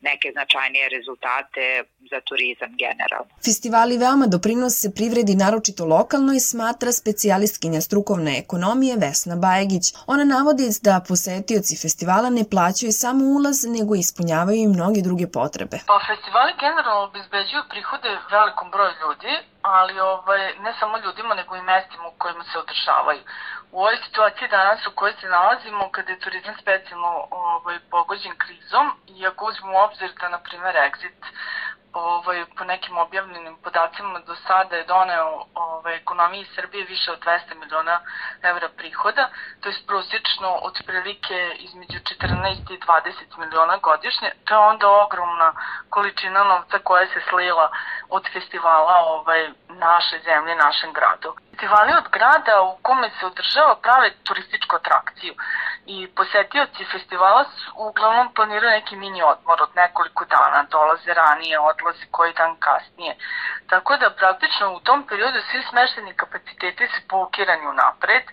neke 0.09 0.27
značajnije 0.35 0.85
rezultate 0.95 1.63
za 2.11 2.19
turizam 2.27 2.71
generalno. 2.83 3.31
Festivali 3.47 4.01
veoma 4.03 4.25
doprinose 4.35 4.87
privredi 4.97 5.33
naročito 5.43 5.83
lokalno 5.95 6.31
i 6.33 6.45
smatra 6.51 6.91
specijalistkinja 6.91 7.81
strukovne 7.81 8.31
ekonomije 8.43 8.93
Vesna 9.03 9.35
Bajegić. 9.45 9.85
Ona 10.13 10.25
navodi 10.35 10.67
da 10.87 11.05
posetioci 11.09 11.73
festivala 11.83 12.29
ne 12.29 12.43
plaćaju 12.51 12.91
samo 13.03 13.21
ulaz, 13.35 13.57
nego 13.75 13.91
ispunjavaju 13.95 14.59
i 14.61 14.73
mnoge 14.75 14.99
druge 15.07 15.27
potrebe. 15.37 15.77
Pa 15.91 15.97
festivali 16.11 16.51
generalno 16.65 17.03
obezbeđuju 17.07 17.63
prihode 17.73 18.09
velikom 18.35 18.67
broju 18.73 18.93
ljudi, 19.03 19.33
ali 19.61 19.93
ovaj, 19.99 20.41
ne 20.65 20.71
samo 20.79 20.95
ljudima, 21.03 21.31
nego 21.39 21.51
i 21.55 21.67
mestima 21.71 22.05
u 22.07 22.17
kojima 22.21 22.43
se 22.49 22.55
održavaju 22.63 23.21
u 23.73 23.79
ovoj 23.79 23.97
situaciji 24.05 24.47
danas 24.47 24.87
u 24.87 24.91
kojoj 24.95 25.13
se 25.21 25.27
nalazimo, 25.27 25.91
kada 25.91 26.11
je 26.11 26.19
turizam 26.19 26.55
specijalno 26.61 27.27
ovaj, 27.31 27.77
pogođen 27.91 28.35
krizom, 28.37 28.91
i 29.07 29.27
ako 29.27 29.45
uzmemo 29.45 29.77
u 29.77 29.81
obzir 29.81 30.11
da, 30.19 30.29
na 30.29 30.39
primer, 30.39 30.75
Exit 30.75 31.19
ovaj, 31.93 32.45
po 32.57 32.63
nekim 32.63 32.97
objavljenim 32.97 33.55
podacima 33.63 34.19
do 34.19 34.35
sada 34.35 34.75
je 34.75 34.83
doneo 34.83 35.45
ovaj, 35.53 35.95
ekonomiji 35.95 36.45
Srbije 36.55 36.85
više 36.85 37.11
od 37.11 37.19
200 37.19 37.55
miliona 37.55 37.99
evra 38.43 38.69
prihoda, 38.77 39.29
to 39.61 39.69
je 39.69 39.75
prosječno 39.87 40.49
otprilike 40.61 41.55
između 41.57 41.99
14 41.99 42.73
i 42.73 42.79
20 42.79 43.37
miliona 43.37 43.77
godišnje, 43.77 44.31
to 44.45 44.53
je 44.53 44.57
onda 44.57 44.87
ogromna 44.89 45.53
količina 45.89 46.43
novca 46.43 46.79
koja 46.83 47.07
se 47.07 47.21
slila 47.29 47.71
od 48.09 48.23
festivala 48.33 48.95
ovaj, 49.05 49.49
naše 49.69 50.19
zemlje, 50.25 50.55
našem 50.55 50.93
gradu. 50.93 51.35
Festivali 51.63 51.93
od 51.97 52.07
grada 52.11 52.61
u 52.61 52.77
kome 52.81 53.09
se 53.19 53.25
održava 53.25 53.75
prave 53.75 54.11
turističku 54.23 54.75
atrakciju 54.75 55.33
i 55.85 56.07
posetioci 56.15 56.85
festivala 56.91 57.43
su, 57.43 57.71
uglavnom 57.75 58.33
planiraju 58.33 58.71
neki 58.71 58.95
mini 58.95 59.21
odmor 59.23 59.61
od 59.61 59.69
nekoliko 59.75 60.25
dana, 60.25 60.63
dolaze 60.71 61.13
ranije, 61.13 61.59
odlaze 61.59 62.05
koji 62.11 62.33
dan 62.33 62.55
kasnije. 62.55 63.15
Tako 63.69 63.97
da 63.97 64.09
praktično 64.09 64.73
u 64.73 64.79
tom 64.79 65.07
periodu 65.07 65.39
svi 65.51 65.63
smešteni 65.69 66.13
kapaciteti 66.13 66.87
su 66.87 67.01
blokirani 67.09 67.67
unapred 67.67 68.23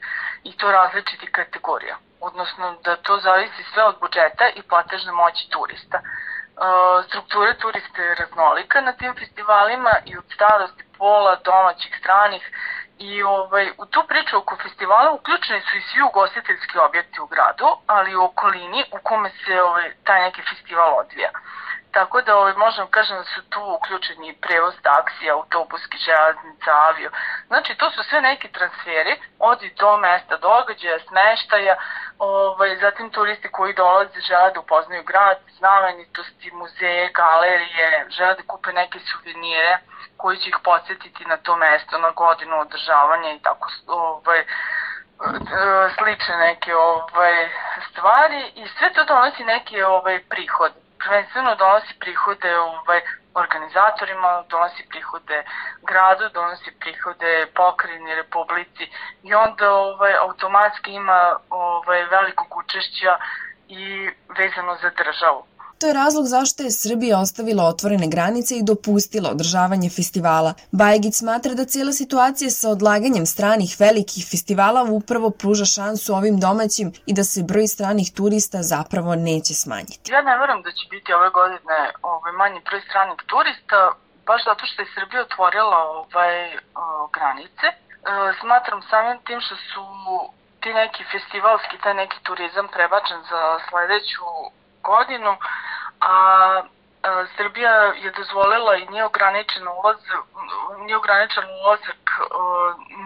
i 0.44 0.56
to 0.56 0.72
različiti 0.72 1.32
kategorija. 1.32 1.96
Odnosno 2.20 2.76
da 2.84 2.96
to 2.96 3.18
zavisi 3.18 3.62
sve 3.72 3.82
od 3.84 3.96
budžeta 4.00 4.48
i 4.54 4.62
platežne 4.62 5.12
moći 5.12 5.50
turista. 5.50 5.98
E, 5.98 6.02
struktura 7.08 7.54
turista 7.54 8.02
je 8.02 8.14
raznolika 8.14 8.80
na 8.80 8.92
tim 8.92 9.14
festivalima 9.14 9.92
i 10.04 10.16
od 10.18 10.24
starosti 10.34 10.84
pola, 10.98 11.36
domaćih, 11.44 11.96
stranih 12.00 12.44
I 13.00 13.22
ovaj, 13.22 13.70
u 13.78 13.86
tu 13.86 14.00
priču 14.08 14.36
oko 14.36 14.56
festivala 14.62 15.12
uključeni 15.12 15.60
su 15.60 15.76
i 15.76 15.80
svi 15.80 16.02
ugostiteljski 16.02 16.78
objekti 16.78 17.20
u 17.20 17.26
gradu, 17.26 17.68
ali 17.86 18.10
i 18.10 18.16
u 18.16 18.24
okolini 18.24 18.84
u 18.92 18.98
kome 19.02 19.30
se 19.30 19.62
ovaj, 19.62 19.92
taj 20.04 20.22
neki 20.22 20.42
festival 20.50 20.98
odvija. 20.98 21.30
Tako 21.92 22.20
da 22.20 22.36
ovaj, 22.36 22.54
možemo 22.54 22.88
kažem 22.90 23.16
da 23.16 23.24
su 23.24 23.42
tu 23.50 23.60
uključeni 23.74 24.38
prevoz 24.40 24.74
taksija, 24.82 25.34
autobuski, 25.34 25.98
železnica, 25.98 26.70
avio. 26.88 27.10
Znači 27.46 27.74
to 27.74 27.90
su 27.90 28.02
sve 28.02 28.20
neki 28.20 28.52
transferi 28.52 29.20
od 29.38 29.62
i 29.62 29.74
do 29.74 29.96
mesta 29.96 30.36
događaja, 30.36 30.98
smeštaja, 31.08 31.76
ovaj, 32.18 32.76
zatim 32.80 33.10
turisti 33.10 33.48
koji 33.52 33.74
dolaze 33.74 34.20
žele 34.20 34.50
da 34.52 34.60
upoznaju 34.60 35.02
grad, 35.02 35.38
znamenitosti, 35.58 36.50
muzeje, 36.50 37.10
galerije, 37.12 38.06
žele 38.08 38.34
da 38.34 38.42
kupe 38.46 38.72
neke 38.72 38.98
suvenire 38.98 39.78
koji 40.16 40.38
će 40.38 40.48
ih 40.48 40.56
podsjetiti 40.64 41.24
na 41.24 41.36
to 41.36 41.56
mesto, 41.56 41.98
na 41.98 42.10
godinu 42.10 42.60
održavanja 42.60 43.32
i 43.32 43.42
tako 43.42 43.68
ovaj, 43.86 44.44
slične 45.98 46.36
neke 46.36 46.76
ovaj, 46.76 47.48
stvari 47.90 48.52
i 48.54 48.68
sve 48.68 48.92
to 48.92 49.04
donosi 49.04 49.44
neki 49.44 49.82
ovaj, 49.82 50.20
prihod 50.28 50.72
prvenstveno 51.04 51.54
donosi 51.54 51.94
prihode 52.00 52.58
ovaj, 52.58 53.00
organizatorima, 53.34 54.44
donosi 54.48 54.86
prihode 54.88 55.44
gradu, 55.82 56.28
donosi 56.34 56.70
prihode 56.80 57.46
pokrajini, 57.54 58.14
republici 58.14 58.84
i 59.22 59.34
onda 59.34 59.72
ovaj, 59.72 60.14
automatski 60.14 60.92
ima 60.92 61.36
ovaj, 61.50 62.04
velikog 62.04 62.56
učešća 62.56 63.18
i 63.68 64.10
vezano 64.38 64.76
za 64.82 64.90
državu. 64.90 65.46
To 65.80 65.86
je 65.86 66.00
razlog 66.04 66.24
zašto 66.36 66.62
je 66.62 66.70
Srbija 66.70 67.20
ostavila 67.24 67.62
otvorene 67.72 68.08
granice 68.14 68.52
i 68.56 68.66
dopustila 68.70 69.28
održavanje 69.30 69.88
festivala. 69.98 70.52
Bajegić 70.80 71.14
smatra 71.22 71.52
da 71.54 71.64
cijela 71.72 71.92
situacija 71.92 72.50
sa 72.50 72.66
odlaganjem 72.74 73.26
stranih 73.34 73.70
velikih 73.84 74.22
festivala 74.32 74.80
upravo 75.00 75.28
pruža 75.40 75.66
šansu 75.76 76.08
ovim 76.20 76.36
domaćim 76.46 76.88
i 77.10 77.12
da 77.18 77.24
se 77.30 77.48
broj 77.50 77.66
stranih 77.74 78.08
turista 78.18 78.58
zapravo 78.74 79.10
neće 79.28 79.54
smanjiti. 79.62 80.12
Ja 80.14 80.20
ne 80.28 80.34
verujem 80.40 80.62
da 80.66 80.70
će 80.78 80.84
biti 80.94 81.08
ove 81.18 81.30
godine 81.40 81.78
ovaj, 82.12 82.32
manji 82.40 82.60
broj 82.66 82.82
stranih 82.88 83.20
turista, 83.32 83.78
baš 84.28 84.40
zato 84.48 84.62
što 84.68 84.78
je 84.82 84.92
Srbija 84.96 85.20
otvorila 85.28 85.78
ovaj, 85.96 86.36
o, 86.82 86.84
granice. 87.16 87.66
E, 87.72 87.76
smatram 88.40 88.80
samim 88.90 89.18
tim 89.26 89.40
što 89.46 89.54
su 89.70 89.82
ti 90.60 90.70
neki 90.82 91.02
festivalski, 91.12 91.74
taj 91.82 91.94
neki 92.02 92.18
turizam 92.28 92.66
prebačen 92.74 93.20
za 93.30 93.42
sledeću 93.68 94.24
godinu, 94.90 95.32
a 96.00 96.62
Srbija 97.36 97.72
je 98.04 98.10
dozvolila 98.10 98.76
i 98.76 98.86
nije 98.86 99.04
ograničen 99.04 99.68
ulaz, 99.68 99.96
nije 100.78 100.96
ograničen 100.96 101.44
ulazak 101.64 102.10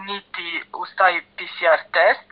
niti 0.05 0.63
uz 0.73 0.89
taj 0.97 1.21
PCR 1.21 1.81
test. 1.93 2.29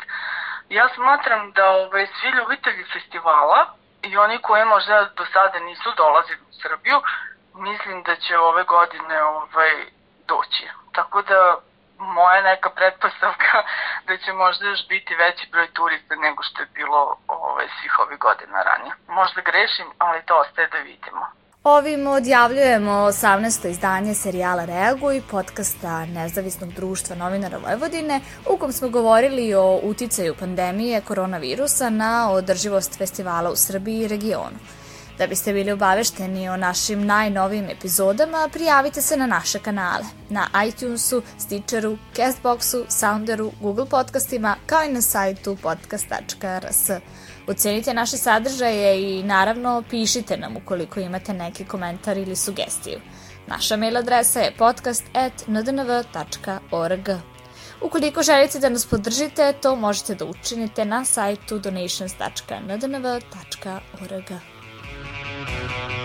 Ja 0.70 0.90
smatram 0.96 1.52
da 1.52 1.70
ovaj, 1.70 2.08
svi 2.08 2.30
ljubitelji 2.30 2.84
festivala 2.94 3.66
i 4.02 4.18
oni 4.18 4.38
koji 4.38 4.66
možda 4.66 5.10
do 5.18 5.26
sada 5.34 5.60
nisu 5.60 5.90
dolazili 5.98 6.42
u 6.42 6.54
Srbiju, 6.62 7.02
mislim 7.56 8.04
da 8.04 8.16
će 8.16 8.38
ove 8.38 8.64
godine 8.64 9.24
ovaj, 9.24 9.86
doći. 10.28 10.68
Tako 10.92 11.22
da 11.22 11.58
moja 11.98 12.42
neka 12.42 12.70
pretpostavka 12.70 13.58
da 14.08 14.18
će 14.18 14.34
možda 14.34 14.66
još 14.66 14.88
biti 14.88 15.16
veći 15.16 15.50
broj 15.52 15.68
turista 15.74 16.16
nego 16.16 16.44
što 16.44 16.62
je 16.62 16.74
bilo 16.74 17.18
ove, 17.28 17.66
svih 17.80 18.00
ovih 18.00 18.20
godina 18.20 18.64
ranije. 18.64 18.94
Možda 19.08 19.42
grešim, 19.42 19.88
ali 19.98 20.26
to 20.26 20.34
ostaje 20.44 20.68
da 20.68 20.78
vidimo. 20.78 21.26
Ovim 21.64 22.08
odjavljujemo 22.08 22.92
18. 22.92 23.70
izdanje 23.70 24.14
serijala 24.14 24.66
Reaguj, 24.66 25.22
podcasta 25.32 26.06
Nezavisnog 26.06 26.74
društva 26.74 27.16
novinara 27.16 27.58
Vojvodine, 27.58 28.22
u 28.50 28.58
kom 28.58 28.72
smo 28.72 28.90
govorili 28.90 29.54
o 29.54 29.80
uticaju 29.84 30.36
pandemije 30.40 31.02
koronavirusa 31.02 31.90
na 31.90 32.32
održivost 32.32 32.98
festivala 32.98 33.50
u 33.52 33.56
Srbiji 33.56 34.00
i 34.00 34.08
regionu. 34.08 34.58
Da 35.18 35.28
biste 35.28 35.54
bili 35.54 35.72
obavešteni 35.72 36.50
o 36.50 36.58
našim 36.58 37.06
najnovijim 37.06 37.70
epizodama, 37.70 38.50
prijavite 38.54 39.02
se 39.02 39.18
na 39.18 39.28
naše 39.28 39.60
kanale, 39.60 40.04
na 40.30 40.48
iTunesu, 40.68 41.22
Stitcheru, 41.38 41.98
Castboxu, 42.16 42.86
Sounderu, 42.90 43.52
Google 43.62 43.86
podcastima, 43.86 44.56
kao 44.66 44.84
i 44.84 44.92
na 44.92 45.02
sajtu 45.02 45.58
podcast.rs. 45.62 46.90
Ocenite 47.48 47.94
naše 47.94 48.18
sadržaje 48.18 49.20
i 49.20 49.24
naravno 49.24 49.84
pišite 49.90 50.38
nam 50.38 50.58
ukoliko 50.58 51.00
imate 51.00 51.34
neki 51.34 51.66
komentar 51.66 52.18
ili 52.18 52.36
sugestiju. 52.36 53.00
Naša 53.48 53.78
mail 53.78 53.98
adresa 53.98 54.40
je 54.40 54.56
podcast.ndnv.org. 54.58 57.10
Ukoliko 57.82 58.24
želite 58.24 58.60
da 58.60 58.70
nas 58.70 58.86
podržite, 58.86 59.54
to 59.62 59.76
možete 59.76 60.16
da 60.16 60.26
učinite 60.26 60.86
na 60.86 61.06
sajtu 61.06 61.60
donations.ndnv.org. 61.60 64.53
Thank 65.46 65.92
you. 65.92 66.03